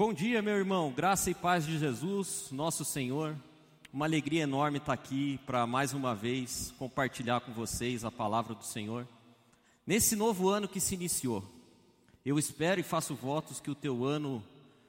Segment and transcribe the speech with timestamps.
[0.00, 0.90] Bom dia, meu irmão.
[0.90, 3.36] Graça e paz de Jesus, nosso Senhor.
[3.92, 8.64] Uma alegria enorme estar aqui para mais uma vez compartilhar com vocês a palavra do
[8.64, 9.06] Senhor.
[9.86, 11.44] Nesse novo ano que se iniciou,
[12.24, 14.42] eu espero e faço votos que o teu ano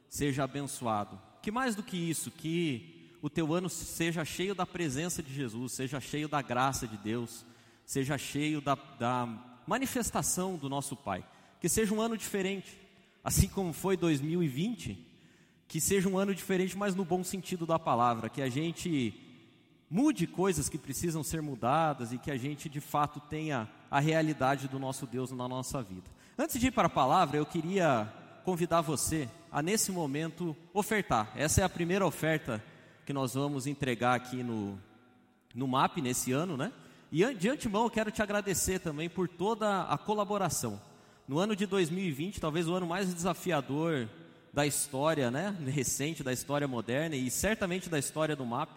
[0.07, 1.19] seja abençoado.
[1.41, 5.73] Que mais do que isso, que o teu ano seja cheio da presença de Jesus,
[5.73, 7.45] seja cheio da graça de Deus,
[7.85, 9.27] seja cheio da, da
[9.67, 11.21] manifestação do nosso Pai.
[11.59, 12.79] Que seja um ano diferente,
[13.23, 14.97] assim como foi 2020,
[15.67, 19.13] que seja um ano diferente, mas no bom sentido da palavra, que a gente
[19.89, 24.67] mude coisas que precisam ser mudadas e que a gente de fato tenha a realidade
[24.67, 26.09] do nosso Deus na nossa vida.
[26.37, 28.11] Antes de ir para a palavra, eu queria
[28.43, 31.31] convidar você a nesse momento ofertar.
[31.35, 32.63] Essa é a primeira oferta
[33.05, 34.79] que nós vamos entregar aqui no,
[35.53, 36.71] no MAP nesse ano, né?
[37.11, 40.81] E de antemão eu quero te agradecer também por toda a colaboração.
[41.31, 44.09] No ano de 2020, talvez o ano mais desafiador
[44.51, 48.69] da história, né, recente da história moderna e certamente da história do MAP,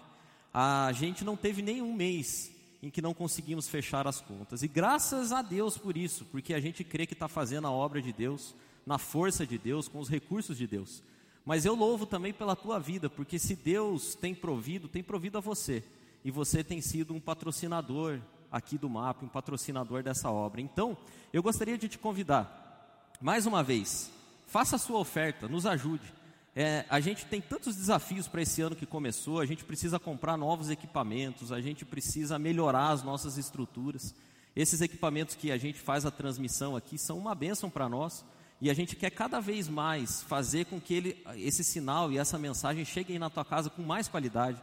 [0.52, 4.62] a gente não teve nenhum mês em que não conseguimos fechar as contas.
[4.62, 8.01] E graças a Deus por isso, porque a gente crê que está fazendo a obra
[8.01, 8.54] de Deus,
[8.86, 11.02] na força de Deus, com os recursos de Deus.
[11.45, 15.40] Mas eu louvo também pela tua vida, porque se Deus tem provido, tem provido a
[15.40, 15.82] você.
[16.24, 18.20] E você tem sido um patrocinador
[18.55, 20.60] aqui do MAP, um patrocinador dessa obra.
[20.60, 20.97] Então,
[21.33, 24.13] eu gostaria de te convidar, mais uma vez,
[24.47, 26.15] faça a sua oferta, nos ajude.
[26.55, 30.37] É, a gente tem tantos desafios para esse ano que começou, a gente precisa comprar
[30.37, 34.15] novos equipamentos, a gente precisa melhorar as nossas estruturas.
[34.55, 38.25] Esses equipamentos que a gente faz a transmissão aqui são uma bênção para nós
[38.60, 42.38] e a gente quer cada vez mais fazer com que ele, esse sinal e essa
[42.38, 44.63] mensagem cheguem na tua casa com mais qualidade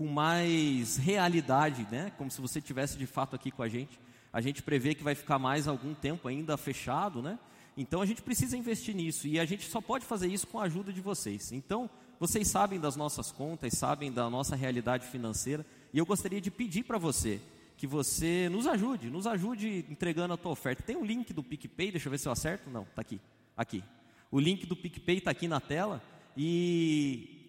[0.00, 2.10] com mais realidade, né?
[2.16, 4.00] Como se você tivesse de fato aqui com a gente.
[4.32, 7.38] A gente prevê que vai ficar mais algum tempo ainda fechado, né?
[7.76, 10.62] Então a gente precisa investir nisso e a gente só pode fazer isso com a
[10.62, 11.52] ajuda de vocês.
[11.52, 16.50] Então, vocês sabem das nossas contas, sabem da nossa realidade financeira, e eu gostaria de
[16.50, 17.38] pedir para você
[17.76, 20.82] que você nos ajude, nos ajude entregando a tua oferta.
[20.82, 22.70] Tem um link do PicPay, deixa eu ver se eu acerto.
[22.70, 23.20] Não, está aqui.
[23.54, 23.84] Aqui.
[24.30, 26.02] O link do PicPay está aqui na tela.
[26.34, 27.39] E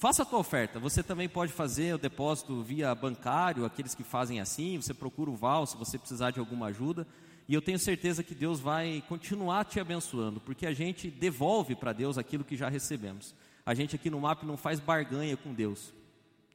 [0.00, 0.80] Faça a tua oferta.
[0.80, 4.80] Você também pode fazer o depósito via bancário, aqueles que fazem assim.
[4.80, 7.06] Você procura o Val se você precisar de alguma ajuda.
[7.46, 11.92] E eu tenho certeza que Deus vai continuar te abençoando, porque a gente devolve para
[11.92, 13.34] Deus aquilo que já recebemos.
[13.66, 15.92] A gente aqui no MAP não faz barganha com Deus.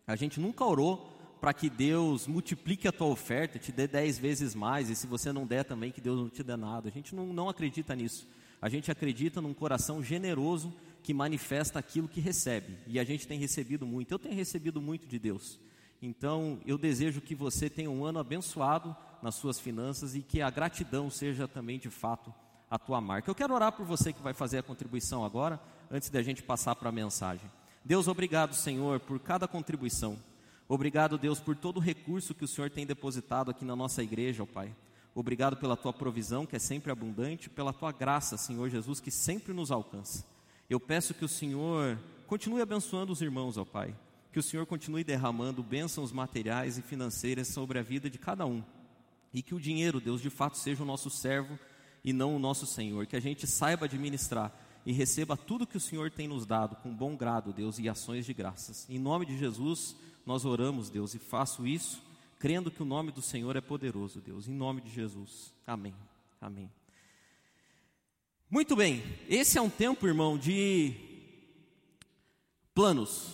[0.08, 1.08] A gente nunca orou
[1.40, 5.32] para que Deus multiplique a tua oferta, te dê dez vezes mais, e se você
[5.32, 6.90] não der também, que Deus não te dê nada.
[6.90, 8.28] A gente não, não acredita nisso.
[8.60, 10.74] A gente acredita num coração generoso
[11.06, 12.80] que manifesta aquilo que recebe.
[12.88, 14.12] E a gente tem recebido muito.
[14.12, 15.60] Eu tenho recebido muito de Deus.
[16.02, 20.50] Então, eu desejo que você tenha um ano abençoado nas suas finanças e que a
[20.50, 22.34] gratidão seja também de fato
[22.72, 23.30] a tua marca.
[23.30, 25.62] Eu quero orar por você que vai fazer a contribuição agora,
[25.92, 27.52] antes da gente passar para a mensagem.
[27.84, 30.18] Deus, obrigado, Senhor, por cada contribuição.
[30.68, 34.42] Obrigado, Deus, por todo o recurso que o Senhor tem depositado aqui na nossa igreja,
[34.42, 34.76] ó Pai.
[35.14, 39.54] Obrigado pela tua provisão, que é sempre abundante, pela tua graça, Senhor Jesus, que sempre
[39.54, 40.35] nos alcança.
[40.70, 43.96] Eu peço que o Senhor continue abençoando os irmãos, ó Pai.
[44.32, 48.64] Que o Senhor continue derramando bênçãos materiais e financeiras sobre a vida de cada um.
[49.34, 51.58] E que o dinheiro, Deus, de fato seja o nosso servo
[52.04, 53.06] e não o nosso Senhor.
[53.06, 54.52] Que a gente saiba administrar
[54.86, 58.26] e receba tudo que o Senhor tem nos dado com bom grado, Deus, e ações
[58.26, 58.88] de graças.
[58.90, 62.04] Em nome de Jesus, nós oramos, Deus, e faço isso
[62.40, 64.48] crendo que o nome do Senhor é poderoso, Deus.
[64.48, 65.54] Em nome de Jesus.
[65.66, 65.96] Amém.
[66.40, 66.70] Amém.
[68.56, 70.94] Muito bem, esse é um tempo, irmão, de
[72.74, 73.34] planos.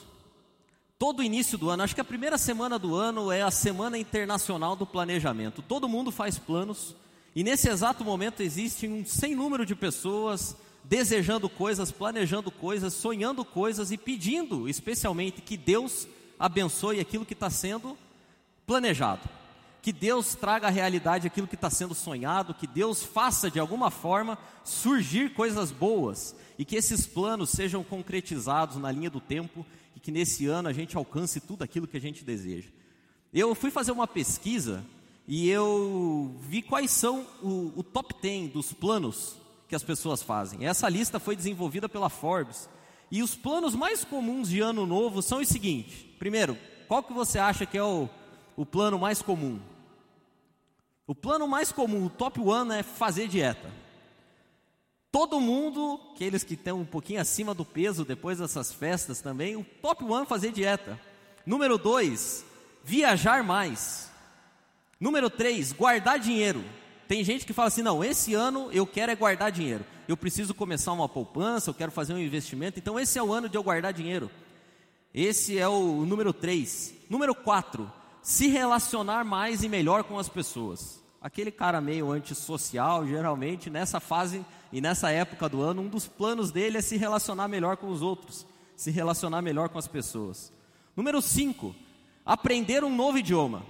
[0.97, 4.75] Todo início do ano, acho que a primeira semana do ano é a Semana Internacional
[4.75, 5.61] do Planejamento.
[5.61, 6.95] Todo mundo faz planos
[7.35, 13.45] e nesse exato momento existe um sem número de pessoas desejando coisas, planejando coisas, sonhando
[13.45, 16.07] coisas e pedindo, especialmente, que Deus
[16.39, 17.95] abençoe aquilo que está sendo
[18.65, 19.40] planejado
[19.81, 23.89] que Deus traga à realidade aquilo que está sendo sonhado, que Deus faça de alguma
[23.89, 29.65] forma surgir coisas boas e que esses planos sejam concretizados na linha do tempo
[29.95, 32.69] e que nesse ano a gente alcance tudo aquilo que a gente deseja.
[33.33, 34.85] Eu fui fazer uma pesquisa
[35.27, 40.67] e eu vi quais são o, o top 10 dos planos que as pessoas fazem.
[40.67, 42.69] Essa lista foi desenvolvida pela Forbes.
[43.09, 46.05] E os planos mais comuns de ano novo são os seguintes.
[46.19, 46.57] Primeiro,
[46.87, 48.09] qual que você acha que é o,
[48.55, 49.59] o plano mais comum?
[51.11, 53.69] O plano mais comum, o top one, é fazer dieta.
[55.11, 59.65] Todo mundo, aqueles que estão um pouquinho acima do peso depois dessas festas também, o
[59.81, 60.97] top one é fazer dieta.
[61.45, 62.45] Número dois,
[62.81, 64.09] viajar mais.
[65.01, 66.63] Número três, guardar dinheiro.
[67.09, 69.83] Tem gente que fala assim: não, esse ano eu quero é guardar dinheiro.
[70.07, 72.79] eu preciso começar uma poupança, eu quero fazer um investimento.
[72.79, 74.31] Então, esse é o ano de eu guardar dinheiro.
[75.13, 76.93] Esse é o número 3.
[77.09, 77.91] Número 4,
[78.21, 81.00] se relacionar mais e melhor com as pessoas.
[81.21, 86.51] Aquele cara meio antissocial, geralmente, nessa fase e nessa época do ano, um dos planos
[86.51, 88.45] dele é se relacionar melhor com os outros,
[88.75, 90.51] se relacionar melhor com as pessoas.
[90.95, 91.75] Número 5,
[92.25, 93.63] aprender um novo idioma.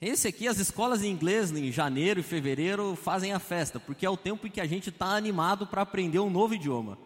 [0.00, 4.10] Esse aqui, as escolas de inglês em janeiro e fevereiro fazem a festa, porque é
[4.10, 6.98] o tempo em que a gente está animado para aprender um novo idioma.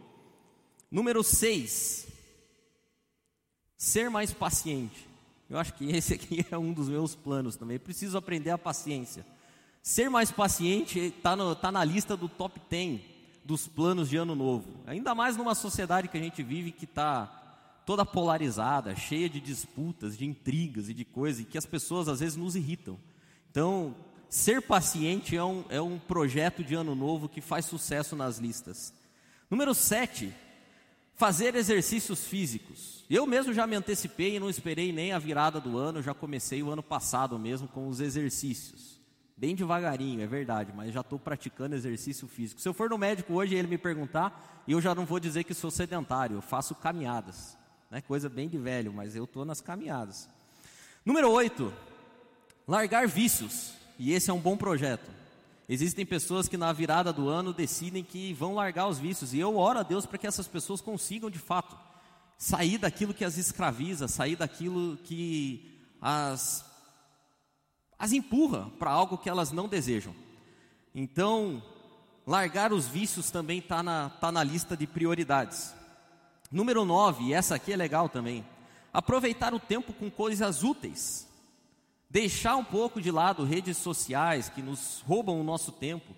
[0.89, 2.07] Número 6,
[3.77, 5.09] ser mais paciente.
[5.49, 7.81] Eu acho que esse aqui é um dos meus planos também.
[7.81, 9.27] Preciso aprender a paciência.
[9.83, 13.01] Ser mais paciente está tá na lista do top 10
[13.45, 14.83] dos planos de ano novo.
[14.87, 17.27] Ainda mais numa sociedade que a gente vive que está
[17.87, 22.21] toda polarizada, cheia de disputas, de intrigas e de coisas, e que as pessoas às
[22.21, 22.99] vezes nos irritam.
[23.51, 23.97] Então,
[24.29, 28.93] ser paciente é um, é um projeto de ano novo que faz sucesso nas listas.
[29.51, 30.33] Número 7,
[31.17, 33.05] fazer exercícios físicos.
[33.11, 36.63] Eu mesmo já me antecipei e não esperei nem a virada do ano, já comecei
[36.63, 39.00] o ano passado mesmo com os exercícios.
[39.41, 42.61] Bem devagarinho, é verdade, mas já estou praticando exercício físico.
[42.61, 45.45] Se eu for no médico hoje e ele me perguntar, eu já não vou dizer
[45.45, 47.57] que sou sedentário, eu faço caminhadas.
[47.91, 48.03] Né?
[48.03, 50.29] Coisa bem de velho, mas eu estou nas caminhadas.
[51.07, 51.73] Número 8,
[52.69, 53.73] largar vícios.
[53.99, 55.11] E esse é um bom projeto.
[55.67, 59.57] Existem pessoas que na virada do ano decidem que vão largar os vícios, e eu
[59.57, 61.79] oro a Deus para que essas pessoas consigam de fato
[62.37, 66.70] sair daquilo que as escraviza, sair daquilo que as,
[68.01, 70.13] as empurra para algo que elas não desejam.
[70.93, 71.63] Então,
[72.27, 75.73] largar os vícios também está na, tá na lista de prioridades.
[76.51, 78.45] Número 9, e essa aqui é legal também,
[78.93, 81.31] aproveitar o tempo com coisas úteis
[82.11, 86.13] deixar um pouco de lado redes sociais que nos roubam o nosso tempo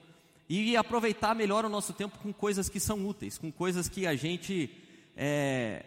[0.49, 4.17] e aproveitar melhor o nosso tempo com coisas que são úteis, com coisas que a
[4.17, 4.71] gente
[5.15, 5.85] é,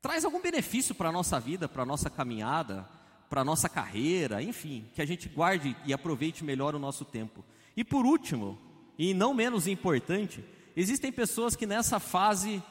[0.00, 2.88] traz algum benefício para a nossa vida, para a nossa caminhada,
[3.28, 7.44] para a nossa carreira, enfim, que a gente guarde e aproveite melhor o nosso tempo.
[7.76, 8.58] E por último,
[8.98, 10.44] e não menos importante,
[10.76, 12.62] existem pessoas que nessa fase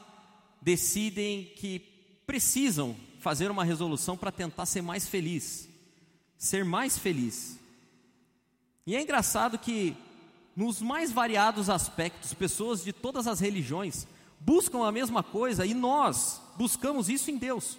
[0.62, 1.80] decidem que
[2.26, 5.70] precisam fazer uma resolução para tentar ser mais feliz
[6.38, 7.60] ser mais feliz.
[8.86, 9.96] E é engraçado que,
[10.56, 14.08] nos mais variados aspectos, pessoas de todas as religiões
[14.40, 17.78] buscam a mesma coisa e nós buscamos isso em Deus.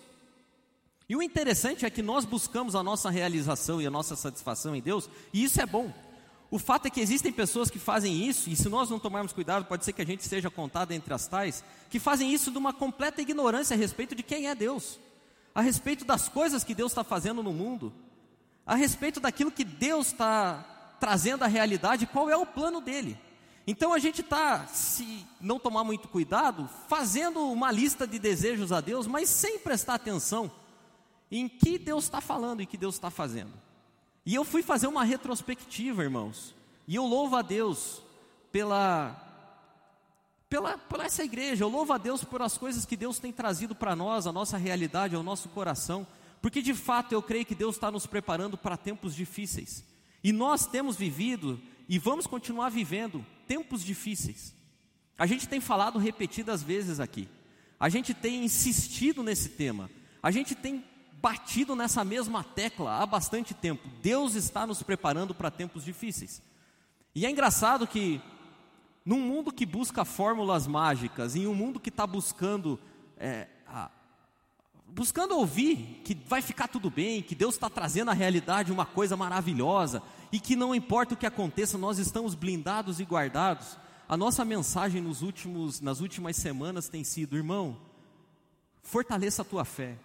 [1.08, 4.82] E o interessante é que nós buscamos a nossa realização e a nossa satisfação em
[4.82, 5.93] Deus, e isso é bom.
[6.50, 9.64] O fato é que existem pessoas que fazem isso, e se nós não tomarmos cuidado,
[9.67, 12.73] pode ser que a gente seja contado entre as tais, que fazem isso de uma
[12.73, 14.99] completa ignorância a respeito de quem é Deus,
[15.55, 17.93] a respeito das coisas que Deus está fazendo no mundo,
[18.64, 23.17] a respeito daquilo que Deus está trazendo à realidade, qual é o plano dele.
[23.64, 28.81] Então a gente está, se não tomar muito cuidado, fazendo uma lista de desejos a
[28.81, 30.50] Deus, mas sem prestar atenção
[31.31, 33.52] em que Deus está falando e que Deus está fazendo.
[34.25, 36.55] E eu fui fazer uma retrospectiva, irmãos,
[36.87, 38.02] e eu louvo a Deus
[38.50, 39.14] pela,
[40.49, 43.75] pela, por essa igreja, eu louvo a Deus por as coisas que Deus tem trazido
[43.75, 46.06] para nós, a nossa realidade, ao nosso coração.
[46.40, 49.84] Porque de fato eu creio que Deus está nos preparando para tempos difíceis.
[50.22, 54.55] E nós temos vivido e vamos continuar vivendo tempos difíceis.
[55.19, 57.29] A gente tem falado repetidas vezes aqui.
[57.79, 59.91] A gente tem insistido nesse tema.
[60.22, 60.84] A gente tem
[61.20, 63.89] batido nessa mesma tecla há bastante tempo.
[64.03, 66.43] Deus está nos preparando para tempos difíceis.
[67.15, 68.20] E é engraçado que,
[69.05, 72.79] num mundo que busca fórmulas mágicas, em um mundo que está buscando
[73.19, 73.91] é, a,
[74.87, 79.17] buscando ouvir que vai ficar tudo bem, que Deus está trazendo à realidade uma coisa
[79.17, 83.77] maravilhosa e que não importa o que aconteça, nós estamos blindados e guardados.
[84.08, 87.77] A nossa mensagem nos últimos, nas últimas semanas tem sido, irmão,
[88.82, 89.96] fortaleça a tua fé.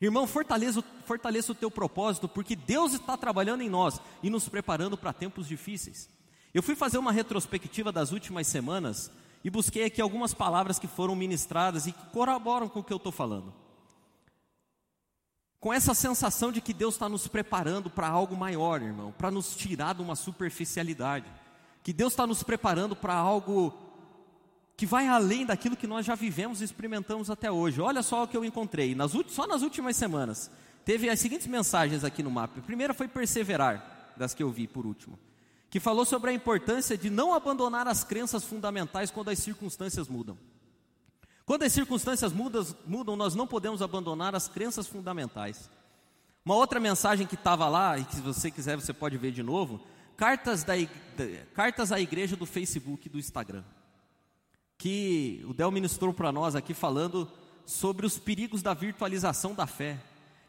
[0.00, 4.96] Irmão, fortaleça, fortaleça o teu propósito, porque Deus está trabalhando em nós e nos preparando
[4.96, 6.08] para tempos difíceis.
[6.54, 9.10] Eu fui fazer uma retrospectiva das últimas semanas
[9.44, 12.96] e busquei aqui algumas palavras que foram ministradas e que corroboram com o que eu
[12.96, 13.52] estou falando
[15.60, 19.54] com essa sensação de que Deus está nos preparando para algo maior, irmão, para nos
[19.54, 21.26] tirar de uma superficialidade,
[21.84, 23.74] que Deus está nos preparando para algo
[24.80, 27.82] que vai além daquilo que nós já vivemos e experimentamos até hoje.
[27.82, 30.50] Olha só o que eu encontrei, nas, só nas últimas semanas,
[30.86, 32.60] teve as seguintes mensagens aqui no mapa.
[32.60, 35.18] A primeira foi perseverar, das que eu vi por último,
[35.68, 40.38] que falou sobre a importância de não abandonar as crenças fundamentais quando as circunstâncias mudam.
[41.44, 45.68] Quando as circunstâncias mudam, mudam, nós não podemos abandonar as crenças fundamentais.
[46.42, 49.42] Uma outra mensagem que estava lá, e que se você quiser você pode ver de
[49.42, 49.78] novo,
[50.16, 50.72] cartas, da,
[51.52, 53.62] cartas à igreja do Facebook e do Instagram,
[54.80, 57.30] que o Del ministrou para nós aqui falando
[57.66, 59.98] sobre os perigos da virtualização da fé.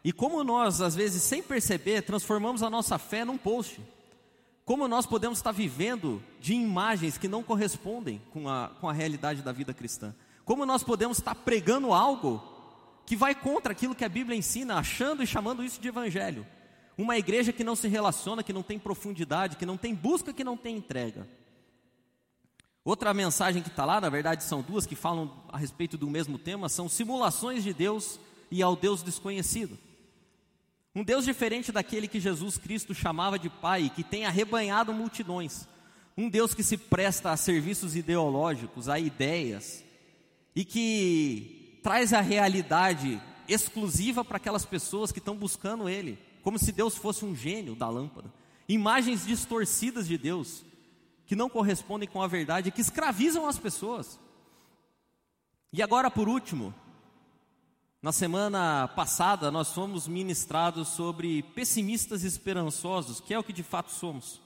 [0.02, 3.78] E como nós, às vezes, sem perceber, transformamos a nossa fé num post.
[4.64, 9.42] Como nós podemos estar vivendo de imagens que não correspondem com a, com a realidade
[9.42, 10.14] da vida cristã.
[10.46, 12.42] Como nós podemos estar pregando algo
[13.04, 16.46] que vai contra aquilo que a Bíblia ensina, achando e chamando isso de evangelho.
[16.96, 20.42] Uma igreja que não se relaciona, que não tem profundidade, que não tem busca, que
[20.42, 21.28] não tem entrega.
[22.84, 26.38] Outra mensagem que está lá, na verdade são duas que falam a respeito do mesmo
[26.38, 28.18] tema, são simulações de Deus
[28.50, 29.78] e ao Deus desconhecido.
[30.94, 35.66] Um Deus diferente daquele que Jesus Cristo chamava de Pai, que tem arrebanhado multidões.
[36.16, 39.82] Um Deus que se presta a serviços ideológicos, a ideias,
[40.54, 46.72] e que traz a realidade exclusiva para aquelas pessoas que estão buscando Ele, como se
[46.72, 48.30] Deus fosse um gênio da lâmpada.
[48.68, 50.64] Imagens distorcidas de Deus,
[51.32, 54.20] que não correspondem com a verdade, que escravizam as pessoas.
[55.72, 56.74] E agora, por último,
[58.02, 63.90] na semana passada nós fomos ministrados sobre pessimistas esperançosos, que é o que de fato
[63.90, 64.42] somos.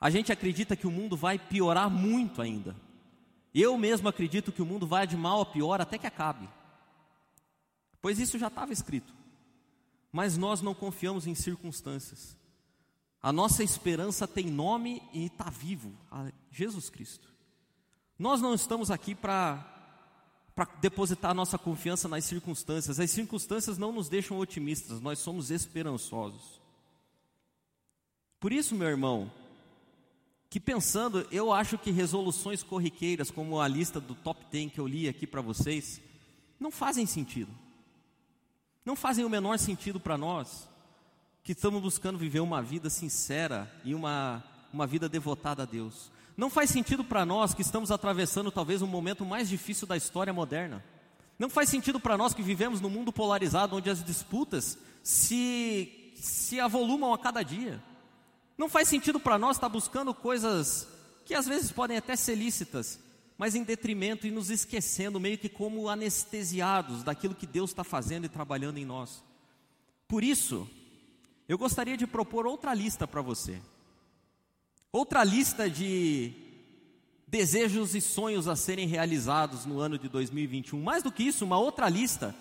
[0.00, 2.74] A gente acredita que o mundo vai piorar muito ainda.
[3.54, 6.48] Eu mesmo acredito que o mundo vai de mal a pior até que acabe.
[8.02, 9.14] Pois isso já estava escrito.
[10.10, 12.36] Mas nós não confiamos em circunstâncias.
[13.22, 15.92] A nossa esperança tem nome e está vivo,
[16.52, 17.28] Jesus Cristo.
[18.16, 19.66] Nós não estamos aqui para
[20.80, 23.00] depositar nossa confiança nas circunstâncias.
[23.00, 26.60] As circunstâncias não nos deixam otimistas, nós somos esperançosos.
[28.38, 29.30] Por isso, meu irmão,
[30.48, 34.86] que pensando, eu acho que resoluções corriqueiras, como a lista do top 10 que eu
[34.86, 36.00] li aqui para vocês,
[36.58, 37.50] não fazem sentido.
[38.84, 40.68] Não fazem o menor sentido para nós
[41.42, 46.10] que estamos buscando viver uma vida sincera e uma, uma vida devotada a Deus.
[46.36, 50.32] Não faz sentido para nós que estamos atravessando talvez um momento mais difícil da história
[50.32, 50.84] moderna.
[51.38, 56.60] Não faz sentido para nós que vivemos num mundo polarizado onde as disputas se, se
[56.60, 57.82] avolumam a cada dia.
[58.56, 60.88] Não faz sentido para nós estar buscando coisas
[61.24, 62.98] que às vezes podem até ser lícitas,
[63.36, 68.24] mas em detrimento e nos esquecendo, meio que como anestesiados daquilo que Deus está fazendo
[68.24, 69.22] e trabalhando em nós.
[70.08, 70.68] Por isso,
[71.48, 73.58] eu gostaria de propor outra lista para você.
[74.92, 76.32] Outra lista de
[77.26, 80.80] desejos e sonhos a serem realizados no ano de 2021.
[80.80, 82.34] Mais do que isso, uma outra lista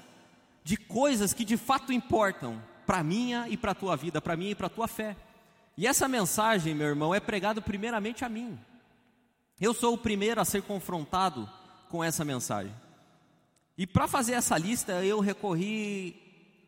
[0.63, 4.49] de coisas que de fato importam para minha e para a tua vida, para mim
[4.49, 5.15] e para a tua fé.
[5.77, 8.57] E essa mensagem, meu irmão, é pregada primeiramente a mim.
[9.59, 11.49] Eu sou o primeiro a ser confrontado
[11.89, 12.73] com essa mensagem.
[13.77, 16.15] E para fazer essa lista, eu recorri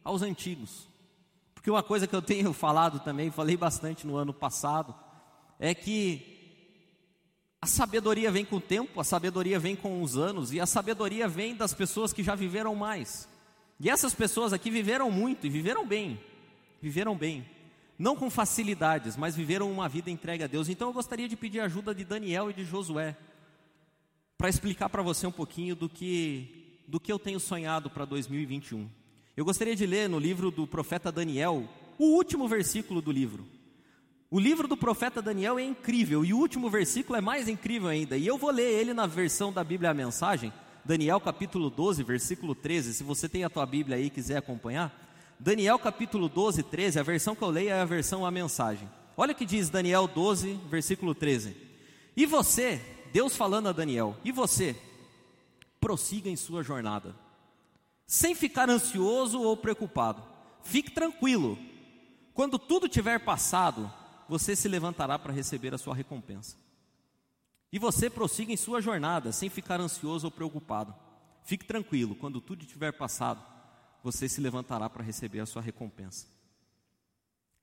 [0.04, 0.89] aos antigos.
[1.60, 4.96] Porque uma coisa que eu tenho falado também, falei bastante no ano passado,
[5.60, 6.38] é que
[7.62, 11.28] a sabedoria vem com o tempo, a sabedoria vem com os anos, e a sabedoria
[11.28, 13.28] vem das pessoas que já viveram mais.
[13.78, 16.18] E essas pessoas aqui viveram muito e viveram bem,
[16.82, 17.46] viveram bem.
[17.98, 20.70] Não com facilidades, mas viveram uma vida entregue a Deus.
[20.70, 23.18] Então eu gostaria de pedir ajuda de Daniel e de Josué,
[24.38, 28.99] para explicar para você um pouquinho do que, do que eu tenho sonhado para 2021.
[29.40, 31.64] Eu gostaria de ler no livro do profeta Daniel,
[31.98, 33.48] o último versículo do livro.
[34.30, 38.18] O livro do profeta Daniel é incrível e o último versículo é mais incrível ainda.
[38.18, 40.52] E eu vou ler ele na versão da Bíblia a Mensagem,
[40.84, 42.94] Daniel capítulo 12, versículo 13.
[42.94, 44.94] Se você tem a tua Bíblia aí e quiser acompanhar,
[45.40, 48.90] Daniel capítulo 12, 13, a versão que eu leio é a versão a mensagem.
[49.16, 51.56] Olha o que diz Daniel 12, versículo 13.
[52.14, 52.82] E você,
[53.14, 54.76] Deus falando a Daniel, e você,
[55.80, 57.16] prossiga em sua jornada
[58.10, 60.24] sem ficar ansioso ou preocupado.
[60.64, 61.60] Fique tranquilo.
[62.34, 63.94] Quando tudo tiver passado,
[64.28, 66.58] você se levantará para receber a sua recompensa.
[67.72, 70.96] E você prossiga em sua jornada, sem ficar ansioso ou preocupado.
[71.44, 73.44] Fique tranquilo, quando tudo tiver passado,
[74.04, 76.26] você se levantará para receber a sua recompensa.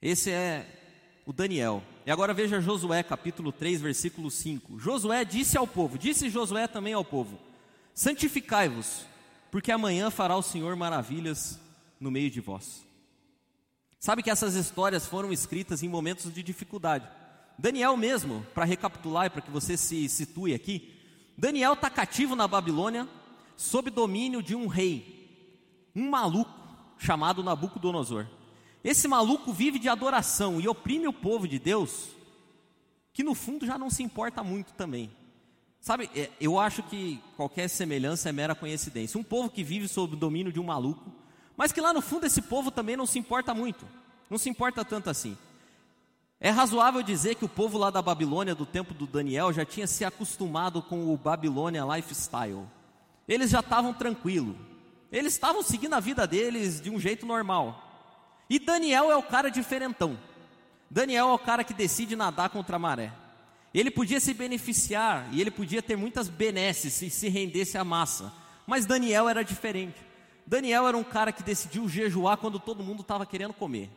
[0.00, 1.83] Esse é o Daniel.
[2.07, 4.79] E agora veja Josué capítulo 3, versículo 5.
[4.79, 7.37] Josué disse ao povo, disse Josué também ao povo:
[7.93, 9.07] Santificai-vos,
[9.50, 11.61] porque amanhã fará o Senhor maravilhas
[12.00, 12.85] no meio de vós.
[13.99, 17.09] Sabe que essas histórias foram escritas em momentos de dificuldade.
[17.59, 20.95] Daniel mesmo, para recapitular e para que você se situe aqui,
[21.37, 23.09] Daniel está cativo na Babilônia,
[23.57, 26.53] sob domínio de um rei, um maluco
[26.99, 28.26] chamado Nabucodonosor.
[28.85, 32.09] Esse maluco vive de adoração e oprime o povo de Deus,
[33.12, 35.11] que no fundo já não se importa muito também.
[35.80, 39.21] Sabe, é, eu acho que qualquer semelhança é mera coincidência.
[39.21, 41.12] Um povo que vive sob o domínio de um maluco,
[41.56, 43.87] mas que lá no fundo esse povo também não se importa muito,
[44.28, 45.37] não se importa tanto assim.
[46.38, 49.87] É razoável dizer que o povo lá da Babilônia, do tempo do Daniel, já tinha
[49.87, 52.66] se acostumado com o Babilônia lifestyle.
[53.26, 54.54] Eles já estavam tranquilos.
[55.11, 57.83] Eles estavam seguindo a vida deles de um jeito normal.
[58.50, 60.18] E Daniel é o cara diferentão.
[60.90, 63.12] Daniel é o cara que decide nadar contra a maré.
[63.78, 68.33] Ele podia se beneficiar e ele podia ter muitas benesses se se rendesse à massa.
[68.66, 69.97] Mas Daniel era diferente.
[70.47, 73.90] Daniel era um cara que decidiu jejuar quando todo mundo estava querendo comer.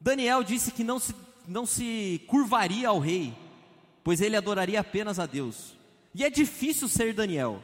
[0.00, 1.12] Daniel disse que não se
[1.48, 3.34] não se curvaria ao rei,
[4.04, 5.76] pois ele adoraria apenas a Deus.
[6.14, 7.60] E é difícil ser Daniel.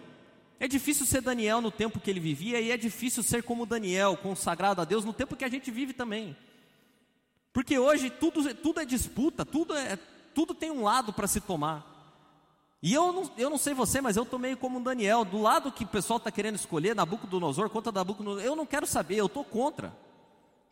[0.59, 4.17] É difícil ser Daniel no tempo que ele vivia e é difícil ser como Daniel,
[4.17, 6.37] consagrado a Deus no tempo que a gente vive também.
[7.53, 9.97] Porque hoje tudo, tudo é disputa, tudo, é,
[10.37, 11.83] tudo tem um lado para se tomar.
[12.83, 15.41] E eu não, eu não sei você, mas eu estou meio como um Daniel, do
[15.41, 19.27] lado que o pessoal está querendo escolher, Nabucodonosor contra Nabucodonosor, eu não quero saber, eu
[19.27, 19.97] estou contra.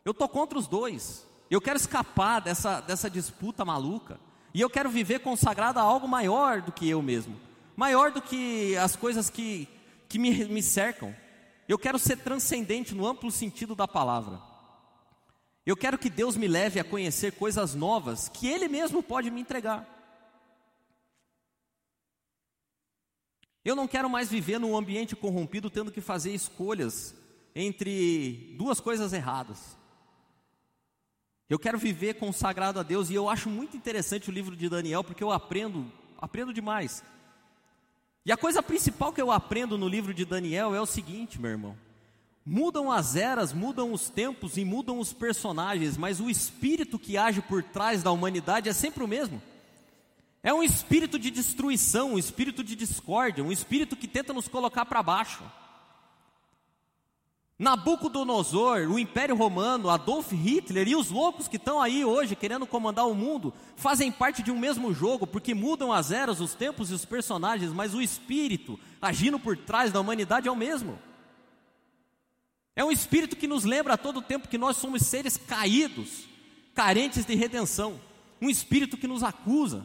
[0.05, 1.25] Eu estou contra os dois.
[1.49, 4.19] Eu quero escapar dessa, dessa disputa maluca.
[4.53, 7.35] E eu quero viver consagrado a algo maior do que eu mesmo.
[7.75, 9.67] Maior do que as coisas que,
[10.07, 11.13] que me, me cercam.
[11.67, 14.39] Eu quero ser transcendente no amplo sentido da palavra.
[15.65, 19.41] Eu quero que Deus me leve a conhecer coisas novas que Ele mesmo pode me
[19.41, 19.91] entregar.
[23.63, 27.15] Eu não quero mais viver num ambiente corrompido tendo que fazer escolhas
[27.55, 29.75] entre duas coisas erradas.
[31.49, 35.03] Eu quero viver consagrado a Deus e eu acho muito interessante o livro de Daniel
[35.03, 37.03] porque eu aprendo, aprendo demais.
[38.23, 41.51] E a coisa principal que eu aprendo no livro de Daniel é o seguinte, meu
[41.51, 41.77] irmão:
[42.45, 47.41] mudam as eras, mudam os tempos e mudam os personagens, mas o espírito que age
[47.41, 49.41] por trás da humanidade é sempre o mesmo.
[50.43, 54.85] É um espírito de destruição, um espírito de discórdia, um espírito que tenta nos colocar
[54.85, 55.43] para baixo.
[57.57, 63.07] Nabucodonosor, o Império Romano, Adolf Hitler e os loucos que estão aí hoje querendo comandar
[63.07, 66.93] o mundo fazem parte de um mesmo jogo, porque mudam as eras, os tempos e
[66.93, 70.99] os personagens, mas o espírito agindo por trás da humanidade é o mesmo.
[72.75, 76.27] É um espírito que nos lembra a todo tempo que nós somos seres caídos,
[76.73, 77.99] carentes de redenção.
[78.41, 79.83] Um espírito que nos acusa.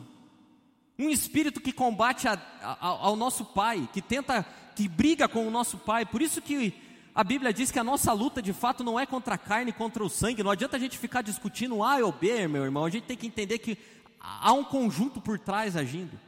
[0.99, 5.51] Um espírito que combate a, a, ao nosso Pai, que tenta, que briga com o
[5.51, 6.05] nosso Pai.
[6.05, 6.75] Por isso que
[7.15, 10.05] a Bíblia diz que a nossa luta de fato não é contra a carne, contra
[10.05, 10.43] o sangue.
[10.43, 12.85] Não adianta a gente ficar discutindo A ou B, meu irmão.
[12.85, 13.79] A gente tem que entender que
[14.19, 16.19] há um conjunto por trás agindo.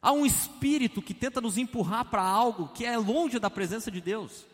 [0.00, 4.00] Há um espírito que tenta nos empurrar para algo que é longe da presença de
[4.00, 4.46] Deus.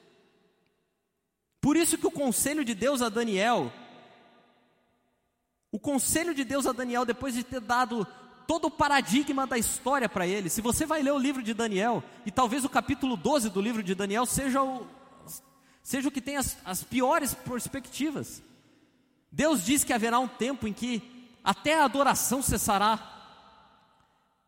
[1.67, 3.73] Por isso que o conselho de Deus a Daniel,
[5.73, 8.07] o conselho de Deus a Daniel, depois de ter dado
[8.47, 12.05] todo o paradigma da história para ele, se você vai ler o livro de Daniel,
[12.25, 14.87] e talvez o capítulo 12 do livro de Daniel seja o,
[15.83, 18.41] seja o que tem as, as piores perspectivas.
[19.33, 21.03] Deus diz que haverá um tempo em que
[21.43, 23.13] até a adoração cessará,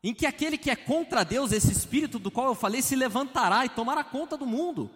[0.04, 3.64] em que aquele que é contra Deus, esse espírito do qual eu falei, se levantará
[3.64, 4.88] e tomará conta do mundo.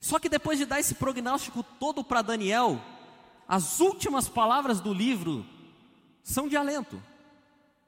[0.00, 2.80] Só que depois de dar esse prognóstico todo para Daniel,
[3.46, 5.44] as últimas palavras do livro
[6.22, 7.00] são de alento.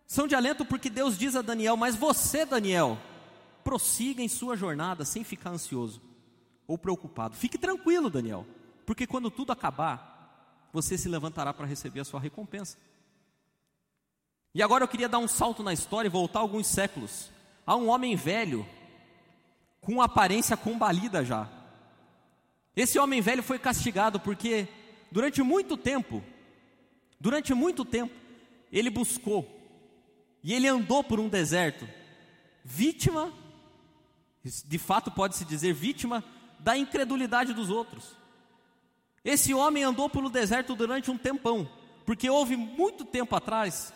[0.07, 2.99] São de alento porque Deus diz a Daniel: Mas você, Daniel,
[3.65, 6.03] prossiga em sua jornada sem ficar ansioso
[6.67, 7.35] ou preocupado.
[7.35, 8.47] Fique tranquilo, Daniel,
[8.85, 12.77] porque quando tudo acabar, você se levantará para receber a sua recompensa.
[14.55, 17.31] E agora eu queria dar um salto na história e voltar alguns séculos.
[17.67, 18.67] Há um homem velho,
[19.81, 21.49] com aparência combalida já.
[22.75, 24.67] Esse homem velho foi castigado porque,
[25.11, 26.23] durante muito tempo,
[27.21, 28.15] durante muito tempo,
[28.73, 29.47] ele buscou
[30.43, 31.87] e ele andou por um deserto,
[32.65, 33.33] vítima
[34.67, 36.25] de fato pode-se dizer vítima
[36.59, 38.17] da incredulidade dos outros.
[39.25, 41.69] Esse homem andou pelo deserto durante um tempão,
[42.05, 43.93] porque houve muito tempo atrás,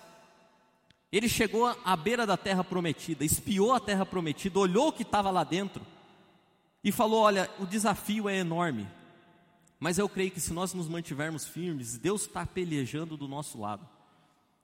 [1.10, 5.30] ele chegou à beira da terra prometida, espiou a terra prometida, olhou o que estava
[5.30, 5.84] lá dentro
[6.86, 8.86] e falou: Olha, o desafio é enorme,
[9.80, 13.86] mas eu creio que se nós nos mantivermos firmes, Deus está pelejando do nosso lado.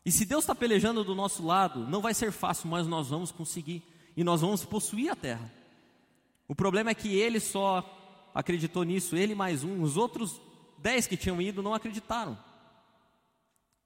[0.07, 3.33] E se Deus está pelejando do nosso lado, não vai ser fácil, mas nós vamos
[3.33, 3.83] conseguir
[4.17, 5.51] e nós vamos possuir a terra.
[6.47, 10.41] O problema é que ele só acreditou nisso, ele mais um, os outros
[10.79, 12.39] dez que tinham ido não acreditaram.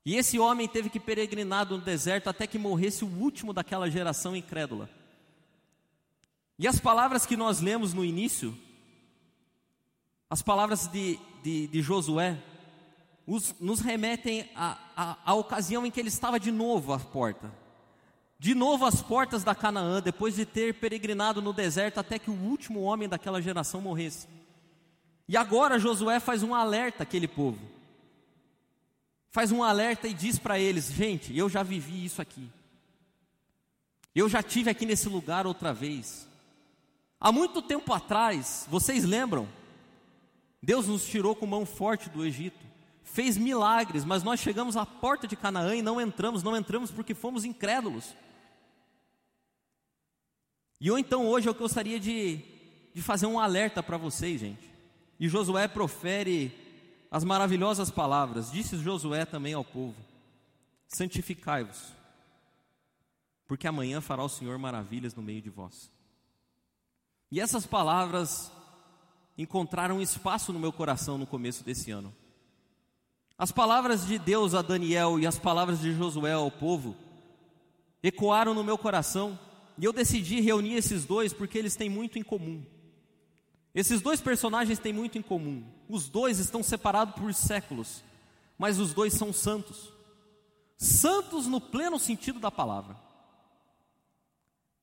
[0.04, 4.36] E esse homem teve que peregrinar no deserto até que morresse o último daquela geração
[4.36, 4.90] incrédula.
[6.58, 8.56] E as palavras que nós lemos no início,
[10.30, 12.42] as palavras de, de, de Josué,
[13.26, 17.52] os, nos remetem à ocasião em que ele estava de novo à porta
[18.38, 22.34] de novo às portas da Canaã, depois de ter peregrinado no deserto até que o
[22.34, 24.28] último homem daquela geração morresse.
[25.28, 27.58] E agora Josué faz um alerta àquele povo.
[29.30, 32.50] faz um alerta e diz para eles: gente, eu já vivi isso aqui.
[34.14, 36.25] Eu já tive aqui nesse lugar outra vez.
[37.18, 39.48] Há muito tempo atrás, vocês lembram?
[40.62, 42.64] Deus nos tirou com mão forte do Egito,
[43.02, 47.14] fez milagres, mas nós chegamos à porta de Canaã e não entramos, não entramos porque
[47.14, 48.14] fomos incrédulos.
[50.80, 52.40] E eu então hoje eu gostaria de,
[52.94, 54.70] de fazer um alerta para vocês, gente.
[55.18, 56.52] E Josué profere
[57.10, 58.52] as maravilhosas palavras.
[58.52, 59.96] Disse Josué também ao povo:
[60.86, 61.94] Santificai-vos,
[63.46, 65.95] porque amanhã fará o Senhor maravilhas no meio de vós.
[67.30, 68.52] E essas palavras
[69.36, 72.14] encontraram espaço no meu coração no começo desse ano.
[73.38, 76.96] As palavras de Deus a Daniel e as palavras de Josué ao povo
[78.02, 79.38] ecoaram no meu coração
[79.76, 82.64] e eu decidi reunir esses dois porque eles têm muito em comum.
[83.74, 85.62] Esses dois personagens têm muito em comum.
[85.86, 88.02] Os dois estão separados por séculos,
[88.56, 89.92] mas os dois são santos.
[90.78, 92.96] Santos no pleno sentido da palavra.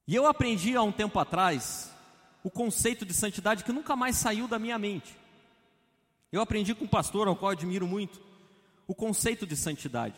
[0.08, 1.93] E eu aprendi há um tempo atrás
[2.44, 5.16] o conceito de santidade que nunca mais saiu da minha mente.
[6.32, 8.22] Eu aprendi com um pastor ao qual admiro muito
[8.86, 10.16] o conceito de santidade.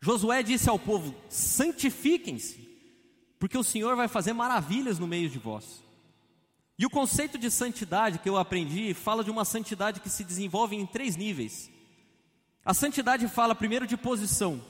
[0.00, 2.68] Josué disse ao povo: santifiquem-se,
[3.38, 5.84] porque o Senhor vai fazer maravilhas no meio de vós.
[6.78, 10.76] E o conceito de santidade que eu aprendi fala de uma santidade que se desenvolve
[10.76, 11.70] em três níveis.
[12.64, 14.62] A santidade fala primeiro de posição,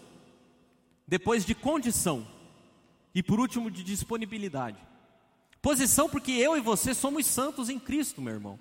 [1.08, 2.26] depois de condição
[3.14, 4.78] e por último de disponibilidade.
[5.66, 8.60] Posição porque eu e você somos santos em Cristo, meu irmão.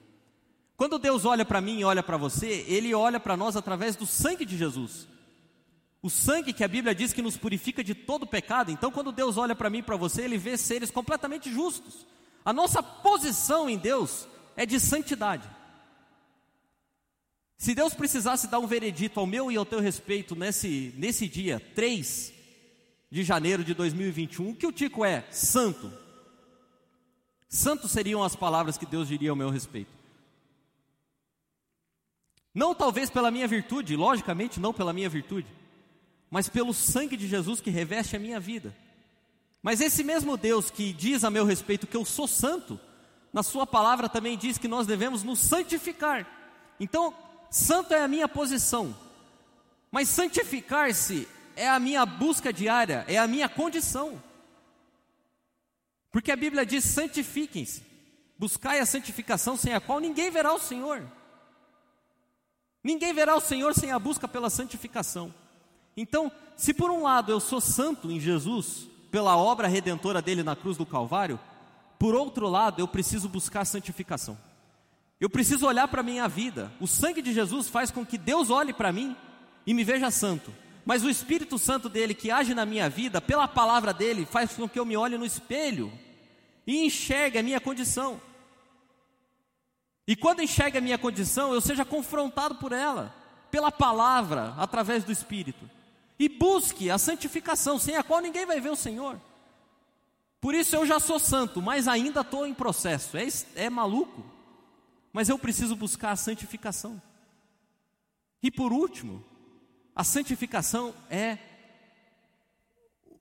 [0.76, 4.08] Quando Deus olha para mim e olha para você, Ele olha para nós através do
[4.08, 5.08] sangue de Jesus.
[6.02, 8.72] O sangue que a Bíblia diz que nos purifica de todo pecado.
[8.72, 12.08] Então, quando Deus olha para mim e para você, Ele vê seres completamente justos.
[12.44, 15.48] A nossa posição em Deus é de santidade.
[17.56, 21.62] Se Deus precisasse dar um veredito ao meu e ao teu respeito nesse, nesse dia
[21.76, 22.34] 3
[23.12, 25.24] de janeiro de 2021, o que o Tico é?
[25.30, 26.05] Santo.
[27.56, 29.90] Santos seriam as palavras que Deus diria ao meu respeito.
[32.54, 35.48] Não talvez pela minha virtude, logicamente não pela minha virtude,
[36.30, 38.76] mas pelo sangue de Jesus que reveste a minha vida.
[39.64, 42.78] Mas esse mesmo Deus que diz a meu respeito que eu sou santo,
[43.32, 46.28] na sua palavra também diz que nós devemos nos santificar.
[46.78, 47.14] Então,
[47.50, 48.94] santo é a minha posição.
[49.90, 54.22] Mas santificar-se é a minha busca diária, é a minha condição.
[56.16, 57.84] Porque a Bíblia diz: santifiquem-se,
[58.40, 61.04] buscai a santificação sem a qual ninguém verá o Senhor.
[62.82, 65.36] Ninguém verá o Senhor sem a busca pela santificação.
[65.98, 70.56] Então, se por um lado eu sou santo em Jesus, pela obra redentora dele na
[70.56, 71.38] cruz do Calvário,
[72.00, 74.38] por outro lado eu preciso buscar santificação.
[75.20, 76.72] Eu preciso olhar para a minha vida.
[76.80, 79.18] O sangue de Jesus faz com que Deus olhe para mim
[79.68, 80.54] e me veja santo.
[80.86, 84.70] Mas o Espírito Santo dele que age na minha vida, pela palavra dele, faz com
[84.70, 85.92] que eu me olhe no espelho
[86.66, 88.20] e enxergue a minha condição.
[90.08, 93.14] E quando enxergue a minha condição, eu seja confrontado por ela,
[93.50, 95.70] pela palavra, através do Espírito.
[96.18, 99.20] E busque a santificação, sem a qual ninguém vai ver o Senhor.
[100.40, 103.18] Por isso eu já sou santo, mas ainda estou em processo.
[103.18, 104.24] É, é maluco,
[105.12, 107.02] mas eu preciso buscar a santificação.
[108.44, 109.26] E por último,
[109.96, 111.40] a santificação é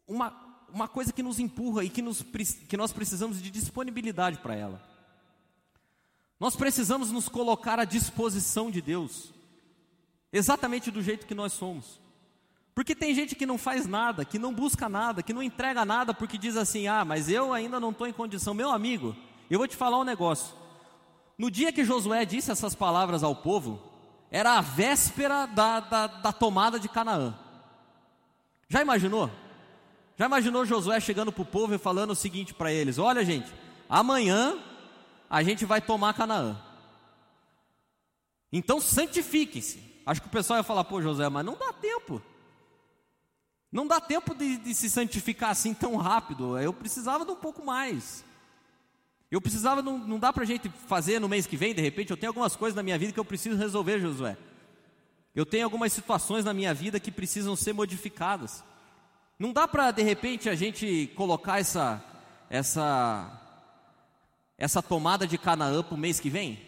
[0.07, 0.44] uma
[0.75, 2.21] uma coisa que nos empurra e que, nos,
[2.69, 4.83] que nós precisamos de disponibilidade para ela.
[6.39, 9.33] Nós precisamos nos colocar à disposição de Deus,
[10.33, 12.01] exatamente do jeito que nós somos.
[12.75, 16.13] Porque tem gente que não faz nada, que não busca nada, que não entrega nada,
[16.13, 18.53] porque diz assim: ah, mas eu ainda não estou em condição.
[18.53, 19.15] Meu amigo,
[19.49, 20.57] eu vou te falar um negócio.
[21.39, 23.81] No dia que Josué disse essas palavras ao povo,
[24.29, 27.39] era a véspera da, da, da tomada de Canaã.
[28.69, 29.31] Já imaginou?
[30.17, 33.53] Já imaginou Josué chegando para o povo e falando o seguinte para eles: Olha, gente,
[33.89, 34.59] amanhã
[35.29, 36.61] a gente vai tomar Canaã.
[38.53, 39.83] Então santifiquem-se.
[40.07, 42.23] Acho que o pessoal ia falar: Pô, Josué, mas não dá tempo.
[43.73, 46.57] Não dá tempo de, de se santificar assim tão rápido.
[46.59, 48.25] Eu precisava de um pouco mais.
[49.35, 52.13] Eu precisava, não, não dá para a gente fazer no mês que vem, de repente,
[52.13, 54.37] eu tenho algumas coisas na minha vida que eu preciso resolver, Josué.
[55.35, 58.63] Eu tenho algumas situações na minha vida que precisam ser modificadas.
[59.39, 62.03] Não dá para de repente a gente colocar essa
[62.49, 63.41] essa
[64.57, 66.61] essa tomada de Canaã para o mês que vem?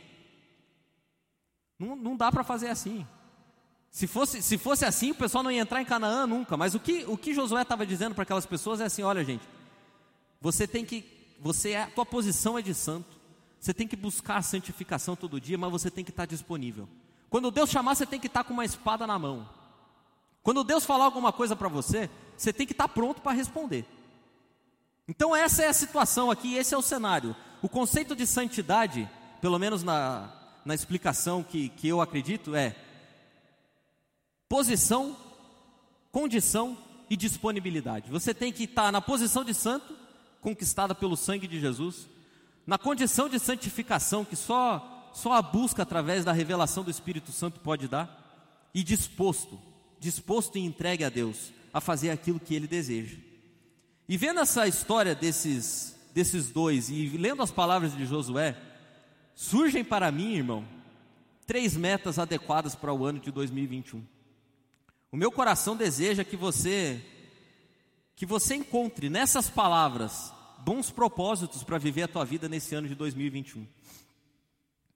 [1.79, 3.07] Não, não dá para fazer assim.
[3.91, 6.57] Se fosse, se fosse assim, o pessoal não ia entrar em Canaã nunca.
[6.57, 9.49] Mas o que, o que Josué estava dizendo para aquelas pessoas é assim: olha, gente,
[10.41, 11.05] você tem que,
[11.41, 13.17] você é, a tua posição é de santo.
[13.59, 16.89] Você tem que buscar a santificação todo dia, mas você tem que estar disponível.
[17.31, 19.49] Quando Deus chamar, você tem que estar com uma espada na mão.
[20.47, 23.85] Quando Deus falar alguma coisa para você, você tem que estar tá pronto para responder.
[25.09, 27.35] Então, essa é a situação aqui, esse é o cenário.
[27.61, 30.33] O conceito de santidade, pelo menos na,
[30.65, 32.77] na explicação que, que eu acredito, é
[34.49, 35.17] posição,
[36.13, 36.79] condição
[37.11, 38.09] e disponibilidade.
[38.09, 39.97] Você tem que estar na posição de santo,
[40.41, 42.07] conquistada pelo sangue de Jesus,
[42.65, 47.59] na condição de santificação que só, só a busca através da revelação do Espírito Santo
[47.59, 49.61] pode dar, e disposto,
[50.07, 53.17] disposto e entregue a Deus a fazer aquilo que Ele deseja.
[54.09, 58.57] E vendo essa história desses, desses dois e lendo as palavras de Josué,
[59.35, 60.65] surgem para mim, irmão,
[61.45, 64.01] três metas adequadas para o ano de 2021.
[65.11, 67.03] O meu coração deseja que você
[68.15, 72.95] que você encontre nessas palavras bons propósitos para viver a tua vida nesse ano de
[72.95, 73.67] 2021.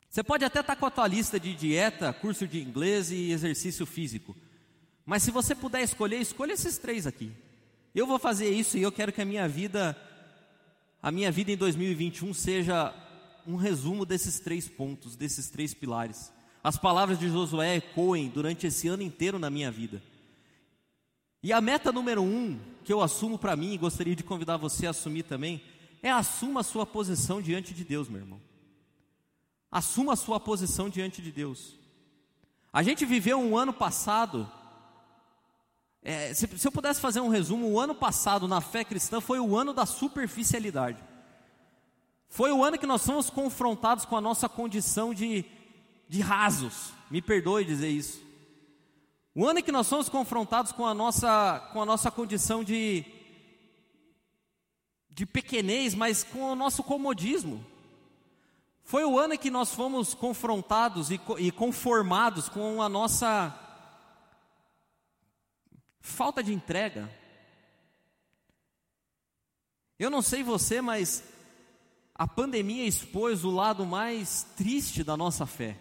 [0.09, 3.31] Você pode até estar tá com a tua lista de dieta, curso de inglês e
[3.31, 4.35] exercício físico.
[5.11, 7.33] Mas se você puder escolher, escolha esses três aqui.
[7.93, 10.01] Eu vou fazer isso e eu quero que a minha vida
[11.03, 12.95] a minha vida em 2021 seja
[13.45, 16.33] um resumo desses três pontos, desses três pilares.
[16.63, 20.01] As palavras de Josué ecoem durante esse ano inteiro na minha vida.
[21.43, 24.87] E a meta número um que eu assumo para mim e gostaria de convidar você
[24.87, 25.61] a assumir também
[26.05, 28.41] é assuma a sua posição diante de Deus, meu irmão.
[29.73, 31.75] Assuma a sua posição diante de Deus.
[32.73, 34.49] A gente viveu um ano passado.
[36.03, 39.39] É, se, se eu pudesse fazer um resumo, o ano passado na fé cristã foi
[39.39, 40.99] o ano da superficialidade.
[42.29, 45.45] Foi o ano que nós fomos confrontados com a nossa condição de,
[46.09, 46.93] de rasos.
[47.11, 48.23] Me perdoe dizer isso.
[49.35, 53.05] O ano em que nós somos confrontados com a nossa, com a nossa condição de,
[55.11, 57.65] de pequenez, mas com o nosso comodismo.
[58.83, 63.57] Foi o ano em que nós fomos confrontados e, e conformados com a nossa
[66.01, 67.11] falta de entrega.
[69.99, 71.23] Eu não sei você, mas
[72.15, 75.79] a pandemia expôs o lado mais triste da nossa fé.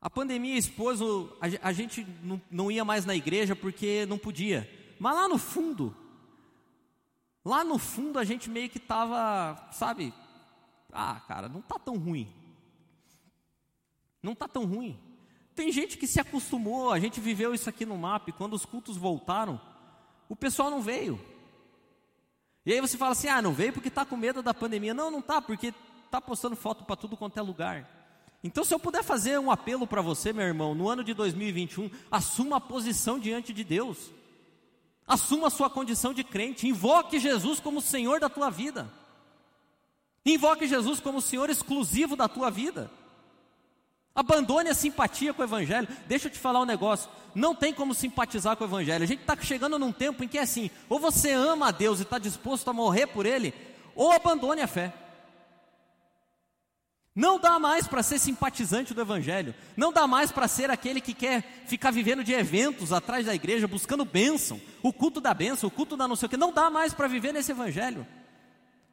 [0.00, 4.18] A pandemia expôs, o, a, a gente não, não ia mais na igreja porque não
[4.18, 4.70] podia.
[4.98, 5.96] Mas lá no fundo,
[7.44, 10.12] lá no fundo a gente meio que estava, sabe,
[10.92, 12.32] ah, cara, não está tão ruim.
[14.22, 14.98] Não está tão ruim.
[15.56, 18.98] Tem gente que se acostumou, a gente viveu isso aqui no MAP, quando os cultos
[18.98, 19.58] voltaram,
[20.28, 21.18] o pessoal não veio.
[22.66, 24.92] E aí você fala assim: ah, não veio porque está com medo da pandemia.
[24.92, 25.72] Não, não está, porque
[26.04, 27.88] está postando foto para tudo quanto é lugar.
[28.44, 31.90] Então, se eu puder fazer um apelo para você, meu irmão, no ano de 2021,
[32.10, 34.12] assuma a posição diante de Deus,
[35.06, 38.92] assuma a sua condição de crente, invoque Jesus como Senhor da tua vida,
[40.24, 42.90] invoque Jesus como Senhor exclusivo da tua vida.
[44.16, 45.86] Abandone a simpatia com o Evangelho.
[46.08, 47.10] Deixa eu te falar um negócio.
[47.34, 49.04] Não tem como simpatizar com o Evangelho.
[49.04, 51.98] A gente está chegando num tempo em que é assim: ou você ama a Deus
[51.98, 53.52] e está disposto a morrer por Ele,
[53.94, 54.90] ou abandone a fé.
[57.14, 59.54] Não dá mais para ser simpatizante do Evangelho.
[59.76, 63.66] Não dá mais para ser aquele que quer ficar vivendo de eventos atrás da igreja,
[63.66, 66.36] buscando bênção, o culto da bênção, o culto da não sei o que.
[66.36, 68.06] Não dá mais para viver nesse Evangelho.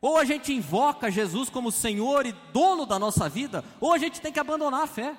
[0.03, 4.19] Ou a gente invoca Jesus como Senhor e dono da nossa vida, ou a gente
[4.19, 5.15] tem que abandonar a fé.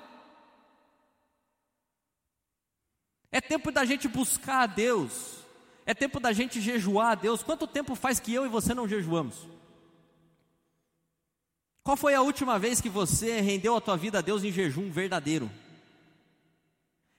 [3.31, 5.39] É tempo da gente buscar a Deus.
[5.87, 7.41] É tempo da gente jejuar a Deus.
[7.41, 9.47] Quanto tempo faz que eu e você não jejuamos?
[11.83, 14.91] Qual foi a última vez que você rendeu a tua vida a Deus em jejum
[14.91, 15.49] verdadeiro?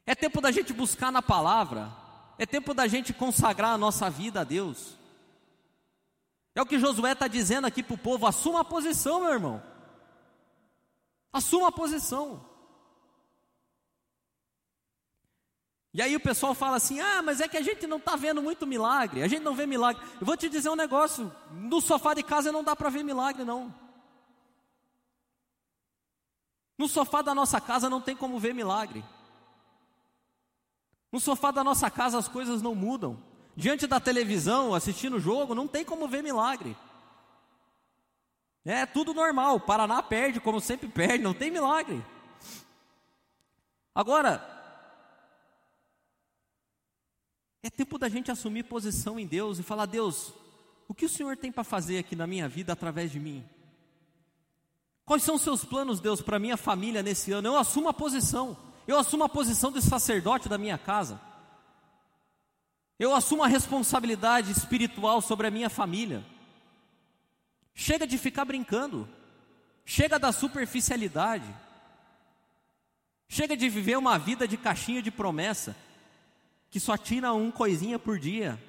[0.07, 1.91] É tempo da gente buscar na palavra,
[2.39, 4.97] é tempo da gente consagrar a nossa vida a Deus.
[6.57, 9.63] É o que Josué está dizendo aqui para o povo: assuma a posição, meu irmão.
[11.31, 12.43] Assuma a posição.
[15.93, 18.43] E aí o pessoal fala assim: ah, mas é que a gente não está vendo
[18.43, 20.03] muito milagre, a gente não vê milagre.
[20.19, 23.45] Eu vou te dizer um negócio: no sofá de casa não dá para ver milagre,
[23.45, 23.73] não.
[26.79, 29.05] No sofá da nossa casa não tem como ver milagre.
[31.13, 33.36] No sofá da nossa casa as coisas não mudam.
[33.57, 36.77] Diante da televisão, assistindo o jogo, não tem como ver milagre.
[38.67, 39.57] É tudo normal.
[39.57, 42.05] O Paraná perde, como sempre perde, não tem milagre.
[43.95, 44.45] Agora,
[47.63, 50.35] é tempo da gente assumir posição em Deus e falar: Deus,
[50.87, 53.43] o que o Senhor tem para fazer aqui na minha vida através de mim?
[55.07, 57.49] Quais são os seus planos, Deus, para minha família nesse ano?
[57.49, 58.55] Eu assumo a posição.
[58.87, 61.19] Eu assumo a posição de sacerdote da minha casa.
[62.99, 66.25] Eu assumo a responsabilidade espiritual sobre a minha família.
[67.75, 69.07] Chega de ficar brincando.
[69.85, 71.55] Chega da superficialidade.
[73.29, 75.77] Chega de viver uma vida de caixinha de promessa.
[76.69, 78.61] que só tira um coisinha por dia.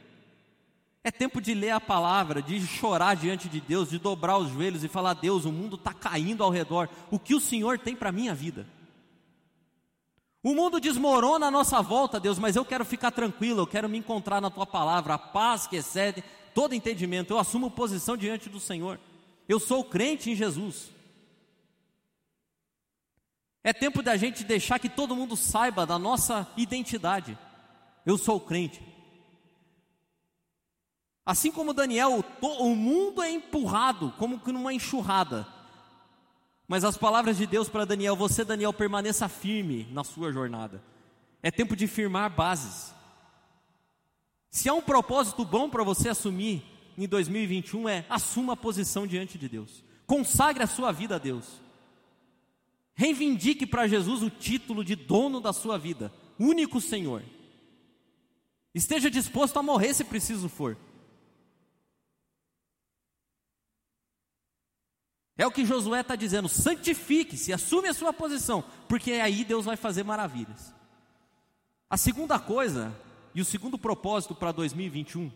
[1.03, 4.83] É tempo de ler a palavra, de chorar diante de Deus, de dobrar os joelhos
[4.83, 6.89] e falar: Deus, o mundo está caindo ao redor.
[7.09, 8.67] O que o Senhor tem para minha vida?
[10.47, 13.97] O mundo desmorona à nossa volta, Deus, mas eu quero ficar tranquilo, eu quero me
[13.97, 17.31] encontrar na tua palavra, a paz que excede todo entendimento.
[17.31, 18.97] Eu assumo posição diante do Senhor.
[19.45, 20.89] Eu sou crente em Jesus.
[23.61, 27.37] É tempo da gente deixar que todo mundo saiba da nossa identidade.
[28.05, 28.81] Eu sou crente.
[31.25, 35.45] Assim como Daniel, o mundo é empurrado como que numa enxurrada.
[36.67, 40.83] Mas as palavras de Deus para Daniel, você, Daniel, permaneça firme na sua jornada.
[41.41, 42.93] É tempo de firmar bases.
[44.49, 46.63] Se há um propósito bom para você assumir
[46.97, 49.83] em 2021 é assuma a posição diante de Deus.
[50.05, 51.61] Consagre a sua vida a Deus.
[52.95, 57.21] Reivindique para Jesus o título de dono da sua vida, único Senhor.
[58.73, 60.75] Esteja disposto a morrer se preciso for.
[65.37, 69.75] É o que Josué está dizendo: santifique-se, assume a sua posição, porque aí Deus vai
[69.75, 70.73] fazer maravilhas.
[71.89, 72.93] A segunda coisa,
[73.35, 75.31] e o segundo propósito para 2021,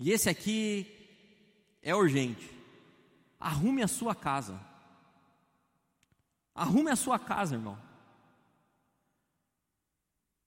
[0.00, 0.86] e esse aqui
[1.82, 2.50] é urgente:
[3.38, 4.58] arrume a sua casa.
[6.54, 7.78] Arrume a sua casa, irmão.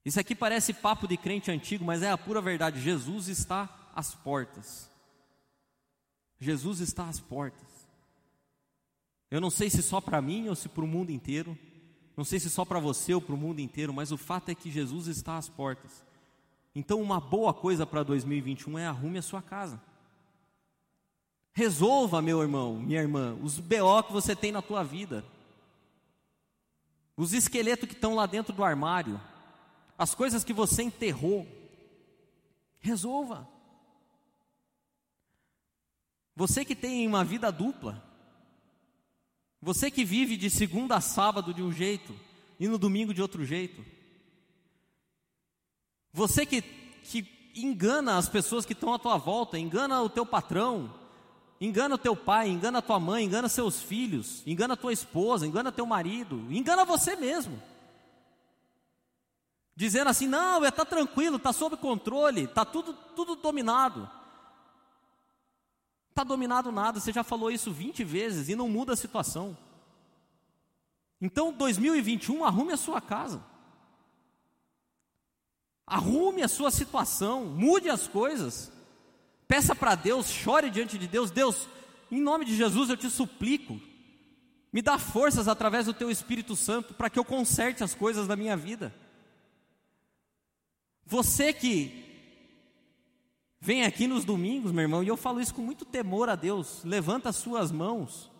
[0.04, 2.82] Isso aqui parece papo de crente antigo, mas é a pura verdade.
[2.82, 4.90] Jesus está às portas.
[6.41, 7.69] Jesus está às portas.
[9.30, 11.56] Eu não sei se só para mim ou se para o mundo inteiro.
[12.17, 14.56] Não sei se só para você ou para o mundo inteiro, mas o fato é
[14.56, 16.04] que Jesus está às portas.
[16.75, 19.80] Então, uma boa coisa para 2021 é arrume a sua casa.
[21.54, 25.23] Resolva, meu irmão, minha irmã, os BO que você tem na tua vida.
[27.15, 29.21] Os esqueletos que estão lá dentro do armário,
[29.95, 31.45] as coisas que você enterrou,
[32.80, 33.47] resolva.
[36.41, 38.04] Você que tem uma vida dupla,
[39.62, 42.15] você que vive de segunda a sábado de um jeito
[42.60, 43.86] e no domingo de outro jeito,
[46.12, 50.91] você que, que engana as pessoas que estão à tua volta, engana o teu patrão,
[51.60, 55.45] Engana o teu pai, engana a tua mãe, engana seus filhos, engana a tua esposa,
[55.45, 57.62] engana teu marido, engana você mesmo.
[59.75, 64.10] Dizendo assim: não, está tranquilo, está sob controle, está tudo, tudo dominado.
[66.12, 69.58] Está dominado nada, você já falou isso 20 vezes e não muda a situação.
[71.21, 73.41] Então, 2021, arrume a sua casa.
[75.88, 78.71] Arrume a sua situação, mude as coisas.
[79.47, 81.32] Peça para Deus, chore diante de Deus.
[81.32, 81.69] Deus,
[82.12, 83.80] em nome de Jesus eu te suplico,
[84.71, 88.36] me dá forças através do teu Espírito Santo para que eu conserte as coisas da
[88.36, 88.93] minha vida.
[91.06, 92.11] Você que
[93.62, 96.84] vem aqui nos domingos, meu irmão, e eu falo isso com muito temor a Deus,
[96.84, 98.32] levanta as suas mãos.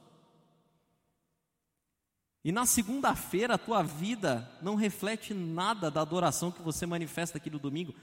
[2.44, 7.52] E na segunda-feira a tua vida não reflete nada da adoração que você manifesta aqui
[7.52, 7.94] no domingo.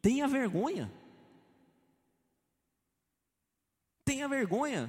[0.00, 0.92] Tenha vergonha.
[4.04, 4.88] Tenha vergonha.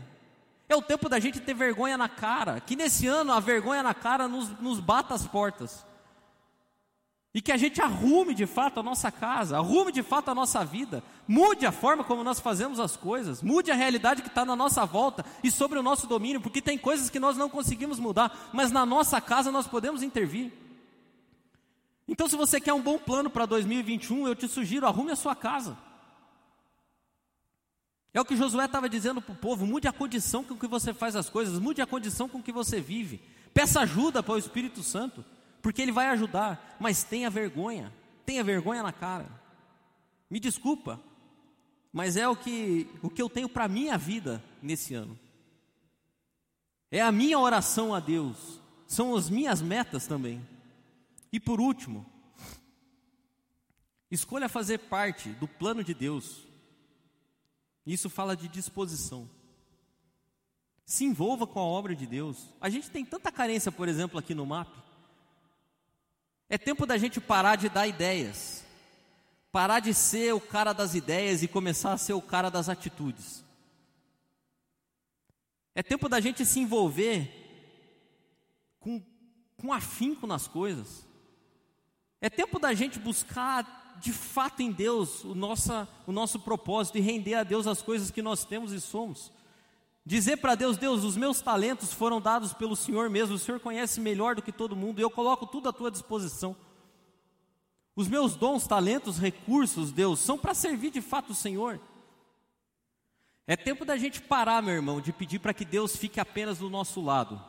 [0.69, 2.59] É o tempo da gente ter vergonha na cara.
[2.59, 5.83] Que nesse ano a vergonha na cara nos, nos bata as portas.
[7.35, 10.63] E que a gente arrume de fato a nossa casa, arrume de fato a nossa
[10.63, 14.55] vida, mude a forma como nós fazemos as coisas, mude a realidade que está na
[14.55, 18.49] nossa volta e sobre o nosso domínio, porque tem coisas que nós não conseguimos mudar,
[18.53, 20.53] mas na nossa casa nós podemos intervir.
[22.07, 25.35] Então, se você quer um bom plano para 2021, eu te sugiro, arrume a sua
[25.35, 25.77] casa.
[28.13, 30.93] É o que Josué estava dizendo para o povo: mude a condição com que você
[30.93, 33.19] faz as coisas, mude a condição com que você vive.
[33.53, 35.25] Peça ajuda para o Espírito Santo,
[35.65, 37.91] porque ele vai ajudar, mas tenha vergonha,
[38.23, 39.25] tenha vergonha na cara.
[40.29, 41.01] Me desculpa,
[41.91, 45.17] mas é o que, o que eu tenho para a minha vida nesse ano.
[46.91, 50.47] É a minha oração a Deus, são as minhas metas também.
[51.33, 52.05] E por último,
[54.11, 56.45] escolha fazer parte do plano de Deus
[57.83, 59.27] isso fala de disposição.
[60.85, 62.53] Se envolva com a obra de Deus.
[62.61, 64.84] A gente tem tanta carência, por exemplo, aqui no MAP.
[66.49, 68.63] É tempo da gente parar de dar ideias,
[69.51, 73.43] parar de ser o cara das ideias e começar a ser o cara das atitudes.
[75.73, 77.29] É tempo da gente se envolver
[78.79, 79.03] com,
[79.57, 81.05] com afinco nas coisas.
[82.21, 87.01] É tempo da gente buscar de fato em Deus o, nossa, o nosso propósito e
[87.01, 89.31] render a Deus as coisas que nós temos e somos.
[90.05, 93.99] Dizer para Deus, Deus, os meus talentos foram dados pelo Senhor mesmo, o Senhor conhece
[93.99, 96.55] melhor do que todo mundo e eu coloco tudo à tua disposição.
[97.95, 101.79] Os meus dons, talentos, recursos, Deus, são para servir de fato o Senhor.
[103.47, 106.69] É tempo da gente parar, meu irmão, de pedir para que Deus fique apenas do
[106.69, 107.41] nosso lado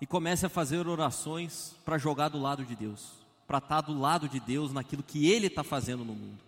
[0.00, 3.12] e comece a fazer orações para jogar do lado de Deus,
[3.46, 6.38] para estar do lado de Deus naquilo que Ele está fazendo no mundo.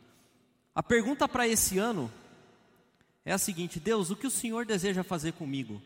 [0.75, 2.11] A pergunta para esse ano
[3.25, 5.81] é a seguinte: Deus, o que o Senhor deseja fazer comigo?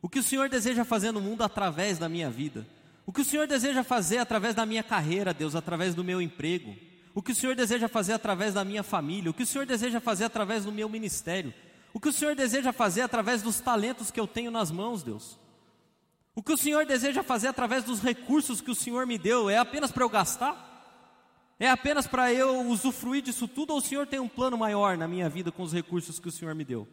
[0.00, 2.66] O que o Senhor deseja fazer no mundo através da minha vida?
[3.04, 6.76] O que o Senhor deseja fazer através da minha carreira, Deus, através do meu emprego?
[7.14, 9.30] O que o Senhor deseja fazer através da minha família?
[9.30, 11.54] O que o Senhor deseja fazer através do meu ministério?
[11.94, 15.38] O que o Senhor deseja fazer através dos talentos que eu tenho nas mãos, Deus?
[16.34, 19.56] O que o Senhor deseja fazer através dos recursos que o Senhor me deu é
[19.56, 20.65] apenas para eu gastar?
[21.58, 25.08] É apenas para eu usufruir disso tudo ou o Senhor tem um plano maior na
[25.08, 26.86] minha vida com os recursos que o Senhor me deu?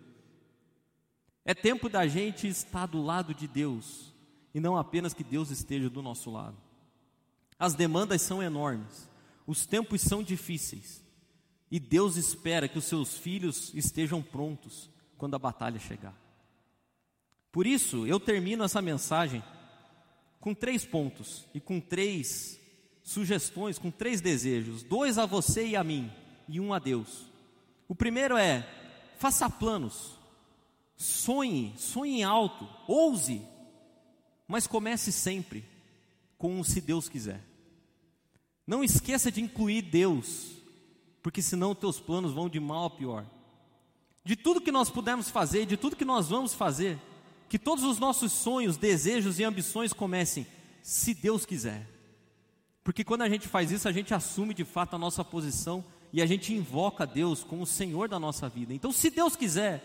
[1.43, 4.13] É tempo da gente estar do lado de Deus
[4.53, 6.55] e não apenas que Deus esteja do nosso lado.
[7.59, 9.09] As demandas são enormes,
[9.45, 11.03] os tempos são difíceis
[11.69, 16.15] e Deus espera que os seus filhos estejam prontos quando a batalha chegar.
[17.51, 19.43] Por isso, eu termino essa mensagem
[20.39, 22.59] com três pontos e com três
[23.03, 26.11] sugestões, com três desejos: dois a você e a mim,
[26.47, 27.25] e um a Deus.
[27.87, 28.67] O primeiro é:
[29.17, 30.17] faça planos,
[30.95, 33.41] sonhe, sonhe alto, ouse,
[34.47, 35.63] mas comece sempre
[36.37, 37.41] com um se Deus quiser.
[38.65, 40.51] Não esqueça de incluir Deus,
[41.21, 43.25] porque senão teus planos vão de mal a pior.
[44.23, 46.97] De tudo que nós pudermos fazer, de tudo que nós vamos fazer,
[47.49, 50.47] que todos os nossos sonhos, desejos e ambições comecem,
[50.81, 51.92] se Deus quiser.
[52.83, 56.21] Porque quando a gente faz isso, a gente assume de fato a nossa posição e
[56.21, 58.73] a gente invoca Deus como o Senhor da nossa vida.
[58.73, 59.83] Então, se Deus quiser,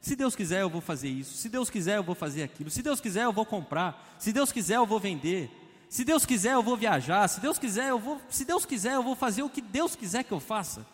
[0.00, 1.36] se Deus quiser, eu vou fazer isso.
[1.36, 2.70] Se Deus quiser, eu vou fazer aquilo.
[2.70, 4.16] Se Deus quiser, eu vou comprar.
[4.18, 5.50] Se Deus quiser, eu vou vender.
[5.88, 7.26] Se Deus quiser, eu vou viajar.
[7.28, 10.22] Se Deus quiser, eu vou, se Deus quiser, eu vou fazer o que Deus quiser
[10.22, 10.86] que eu faça.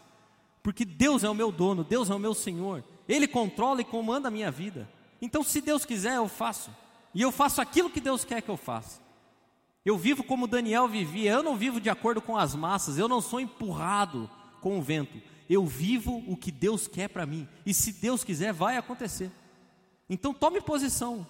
[0.62, 2.82] Porque Deus é o meu dono, Deus é o meu Senhor.
[3.06, 4.88] Ele controla e comanda a minha vida.
[5.20, 6.70] Então, se Deus quiser, eu faço.
[7.12, 9.03] E eu faço aquilo que Deus quer que eu faça.
[9.84, 13.20] Eu vivo como Daniel vivia, eu não vivo de acordo com as massas, eu não
[13.20, 14.30] sou empurrado
[14.60, 15.20] com o vento.
[15.48, 19.30] Eu vivo o que Deus quer para mim, e se Deus quiser, vai acontecer.
[20.08, 21.26] Então tome posição.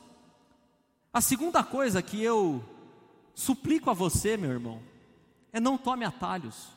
[1.12, 2.64] A segunda coisa que eu
[3.34, 4.80] suplico a você, meu irmão,
[5.52, 6.68] é não tome atalhos.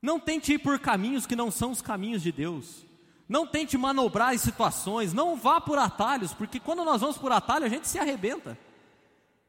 [0.00, 2.86] Não tente ir por caminhos que não são os caminhos de Deus.
[3.28, 7.64] Não tente manobrar em situações, não vá por atalhos, porque quando nós vamos por atalho,
[7.64, 8.58] a gente se arrebenta.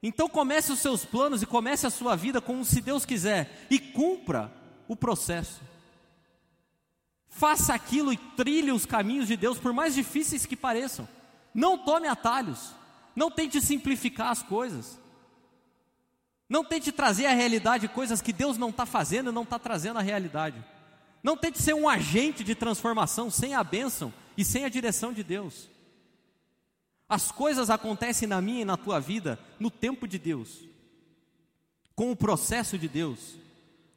[0.04, 3.80] Então comece os seus planos e comece a sua vida como se Deus quiser e
[3.80, 4.52] cumpra
[4.86, 5.62] o processo.
[7.30, 11.08] Faça aquilo e trilhe os caminhos de Deus, por mais difíceis que pareçam.
[11.54, 12.74] Não tome atalhos.
[13.16, 15.00] Não tente simplificar as coisas.
[16.50, 20.00] Não tente trazer à realidade coisas que Deus não está fazendo e não está trazendo
[20.00, 20.64] à realidade.
[21.24, 25.24] Não tente ser um agente de transformação sem a bênção e sem a direção de
[25.24, 25.70] Deus.
[27.14, 30.68] As coisas acontecem na minha e na tua vida no tempo de Deus,
[31.96, 33.36] com o processo de Deus,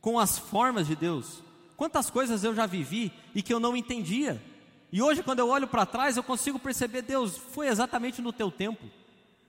[0.02, 1.42] com as formas de Deus.
[1.78, 4.44] Quantas coisas eu já vivi e que eu não entendia.
[4.92, 8.50] E hoje, quando eu olho para trás, eu consigo perceber, Deus, foi exatamente no teu
[8.50, 8.84] tempo.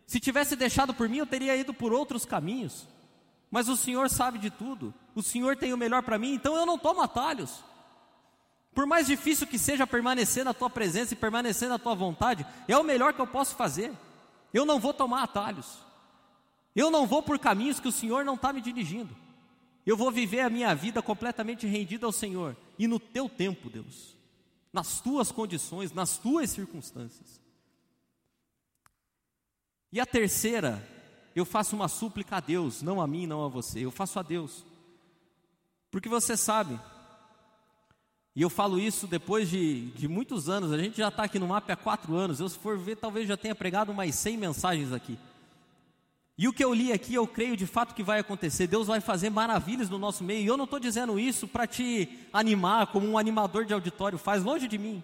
[0.06, 2.88] Se tivesse deixado por mim, eu teria ido por outros caminhos.
[3.52, 4.94] Mas o Senhor sabe de tudo.
[5.14, 7.66] O Senhor tem o melhor para mim, então eu não tomo atalhos.
[8.78, 12.78] Por mais difícil que seja permanecer na tua presença e permanecer na tua vontade, é
[12.78, 13.92] o melhor que eu posso fazer.
[14.54, 15.80] Eu não vou tomar atalhos.
[16.76, 19.18] Eu não vou por caminhos que o Senhor não está me dirigindo.
[19.84, 24.16] Eu vou viver a minha vida completamente rendida ao Senhor e no teu tempo, Deus,
[24.72, 27.42] nas tuas condições, nas tuas circunstâncias.
[29.92, 30.88] E a terceira,
[31.36, 34.22] eu faço uma súplica a Deus, não a mim, não a você, eu faço a
[34.22, 34.64] Deus.
[35.90, 36.80] Porque você sabe,
[38.38, 41.48] e eu falo isso depois de, de muitos anos, a gente já está aqui no
[41.48, 42.40] MAP há quatro anos.
[42.40, 45.18] Eu, se for ver, talvez já tenha pregado mais 100 mensagens aqui.
[46.38, 48.68] E o que eu li aqui, eu creio de fato que vai acontecer.
[48.68, 50.44] Deus vai fazer maravilhas no nosso meio.
[50.44, 54.44] E eu não estou dizendo isso para te animar, como um animador de auditório faz,
[54.44, 55.04] longe de mim.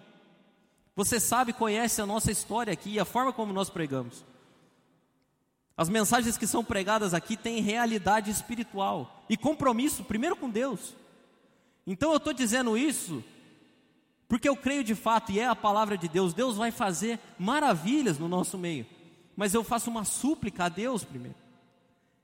[0.94, 4.24] Você sabe, conhece a nossa história aqui e a forma como nós pregamos.
[5.76, 10.94] As mensagens que são pregadas aqui têm realidade espiritual e compromisso, primeiro com Deus.
[11.86, 13.22] Então eu estou dizendo isso
[14.28, 18.18] porque eu creio de fato, e é a palavra de Deus, Deus vai fazer maravilhas
[18.18, 18.86] no nosso meio,
[19.36, 21.36] mas eu faço uma súplica a Deus primeiro,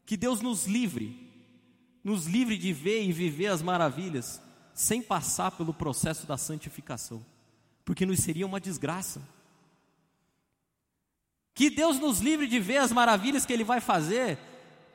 [0.06, 1.30] que Deus nos livre,
[2.02, 4.42] nos livre de ver e viver as maravilhas,
[4.74, 7.24] sem passar pelo processo da santificação,
[7.84, 9.22] porque nos seria uma desgraça.
[11.54, 14.38] Que Deus nos livre de ver as maravilhas que Ele vai fazer,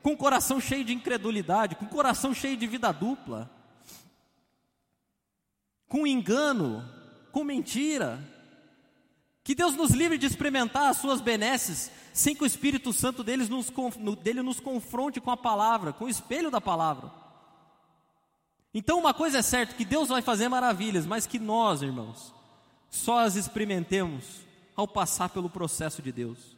[0.02, 3.55] com o coração cheio de incredulidade, com o coração cheio de vida dupla
[5.88, 6.84] com engano,
[7.32, 8.22] com mentira.
[9.42, 13.48] Que Deus nos livre de experimentar as suas benesses, sem que o Espírito Santo deles
[13.48, 13.70] nos,
[14.22, 17.12] dele nos confronte com a palavra, com o espelho da palavra.
[18.74, 22.34] Então, uma coisa é certa: que Deus vai fazer maravilhas, mas que nós, irmãos,
[22.90, 24.40] só as experimentemos
[24.74, 26.56] ao passar pelo processo de Deus,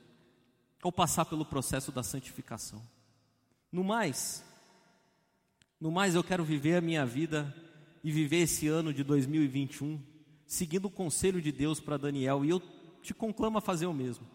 [0.83, 2.83] ao passar pelo processo da santificação.
[3.71, 4.43] No mais,
[5.81, 7.55] no mais eu quero viver a minha vida
[8.03, 10.01] e viver esse ano de 2021
[10.49, 12.61] seguindo o conselho de Deus para Daniel, e eu
[13.03, 14.27] te conclamo a fazer o mesmo.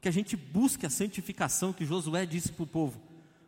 [0.00, 2.98] Que a gente busque a santificação que Josué disse para o povo,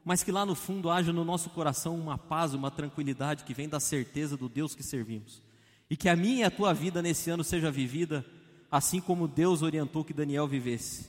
[0.05, 3.69] mas que lá no fundo haja no nosso coração uma paz, uma tranquilidade que vem
[3.69, 5.43] da certeza do Deus que servimos.
[5.89, 8.25] E que a minha e a tua vida nesse ano seja vivida
[8.71, 11.09] assim como Deus orientou que Daniel vivesse.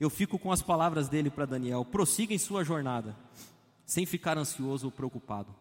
[0.00, 3.14] Eu fico com as palavras dele para Daniel: prossiga em sua jornada,
[3.84, 5.54] sem ficar ansioso ou preocupado.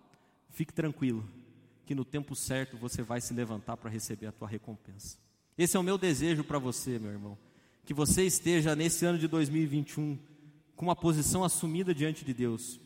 [0.49, 1.23] Fique tranquilo,
[1.85, 5.17] que no tempo certo você vai se levantar para receber a tua recompensa.
[5.57, 7.37] Esse é o meu desejo para você, meu irmão.
[7.85, 10.17] Que você esteja nesse ano de 2021
[10.75, 12.79] com uma posição assumida diante de Deus,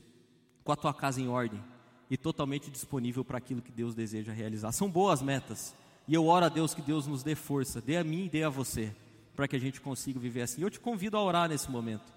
[0.64, 1.62] com a tua casa em ordem
[2.10, 4.72] e totalmente disponível para aquilo que Deus deseja realizar.
[4.72, 5.74] São boas metas.
[6.08, 8.44] E eu oro a Deus que Deus nos dê força, dê a mim e dê
[8.44, 8.94] a você,
[9.36, 10.62] para que a gente consiga viver assim.
[10.62, 12.12] Eu te convido a orar nesse momento,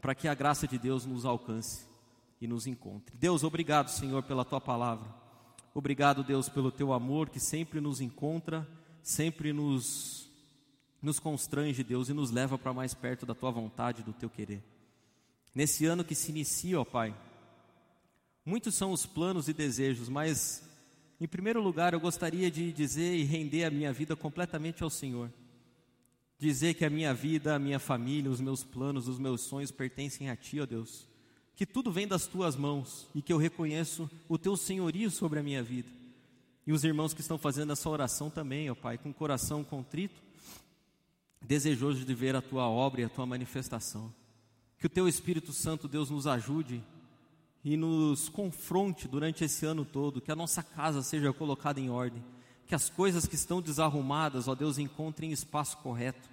[0.00, 1.86] para que a graça de Deus nos alcance
[2.40, 3.14] e nos encontre.
[3.18, 5.25] Deus, obrigado, Senhor, pela tua palavra.
[5.78, 8.66] Obrigado, Deus, pelo teu amor que sempre nos encontra,
[9.02, 10.26] sempre nos,
[11.02, 14.64] nos constrange, Deus, e nos leva para mais perto da tua vontade, do teu querer.
[15.54, 17.14] Nesse ano que se inicia, ó Pai,
[18.42, 20.66] muitos são os planos e desejos, mas
[21.20, 25.30] em primeiro lugar, eu gostaria de dizer e render a minha vida completamente ao Senhor.
[26.38, 30.30] Dizer que a minha vida, a minha família, os meus planos, os meus sonhos pertencem
[30.30, 31.06] a Ti, ó Deus.
[31.56, 35.42] Que tudo vem das Tuas mãos e que eu reconheço o Teu senhorio sobre a
[35.42, 35.88] minha vida.
[36.66, 40.20] E os irmãos que estão fazendo essa oração também, ó Pai, com coração contrito,
[41.40, 44.12] desejoso de ver a Tua obra e a Tua manifestação.
[44.78, 46.84] Que o Teu Espírito Santo, Deus, nos ajude
[47.64, 52.22] e nos confronte durante esse ano todo, que a nossa casa seja colocada em ordem,
[52.66, 56.28] que as coisas que estão desarrumadas, ó Deus, encontrem espaço correto,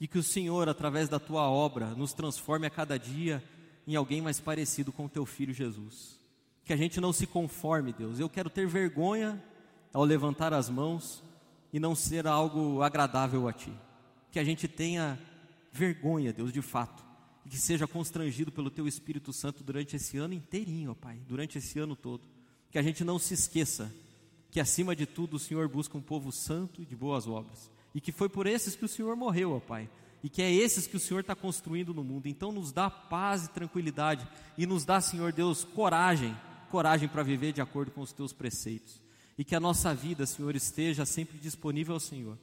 [0.00, 3.42] e que o Senhor, através da tua obra, nos transforme a cada dia
[3.90, 6.18] em alguém mais parecido com o teu filho Jesus.
[6.64, 8.20] Que a gente não se conforme, Deus.
[8.20, 9.42] Eu quero ter vergonha
[9.92, 11.24] ao levantar as mãos
[11.72, 13.72] e não ser algo agradável a ti.
[14.30, 15.18] Que a gente tenha
[15.72, 17.04] vergonha, Deus, de fato,
[17.44, 21.58] e que seja constrangido pelo Teu Espírito Santo durante esse ano inteirinho, ó Pai, durante
[21.58, 22.28] esse ano todo.
[22.70, 23.92] Que a gente não se esqueça
[24.52, 27.70] que, acima de tudo, o Senhor busca um povo santo e de boas obras.
[27.92, 29.88] E que foi por esses que o Senhor morreu, ó Pai.
[30.22, 32.26] E que é esses que o Senhor está construindo no mundo.
[32.26, 34.26] Então, nos dá paz e tranquilidade.
[34.58, 36.36] E nos dá, Senhor Deus, coragem
[36.70, 39.02] coragem para viver de acordo com os Teus preceitos.
[39.36, 42.38] E que a nossa vida, Senhor, esteja sempre disponível ao Senhor.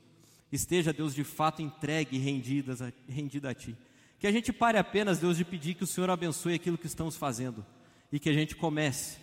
[0.51, 3.75] Esteja, Deus, de fato entregue e rendida, rendida a Ti.
[4.19, 7.15] Que a gente pare apenas, Deus, de pedir que o Senhor abençoe aquilo que estamos
[7.15, 7.65] fazendo
[8.11, 9.17] e que a gente comece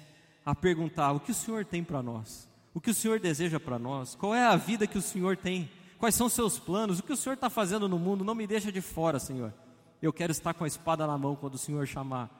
[0.45, 3.79] a perguntar o que o Senhor tem para nós, o que o Senhor deseja para
[3.79, 5.69] nós, qual é a vida que o Senhor tem,
[5.99, 8.47] quais são os seus planos, o que o Senhor está fazendo no mundo, não me
[8.47, 9.53] deixa de fora, Senhor.
[10.01, 12.31] Eu quero estar com a espada na mão quando o Senhor chamar,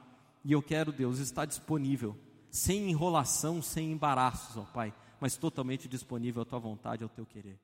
[0.43, 2.15] e eu quero, Deus, estar disponível,
[2.51, 7.59] sem enrolação, sem embaraços, ó Pai, mas totalmente disponível à tua vontade, ao teu querer.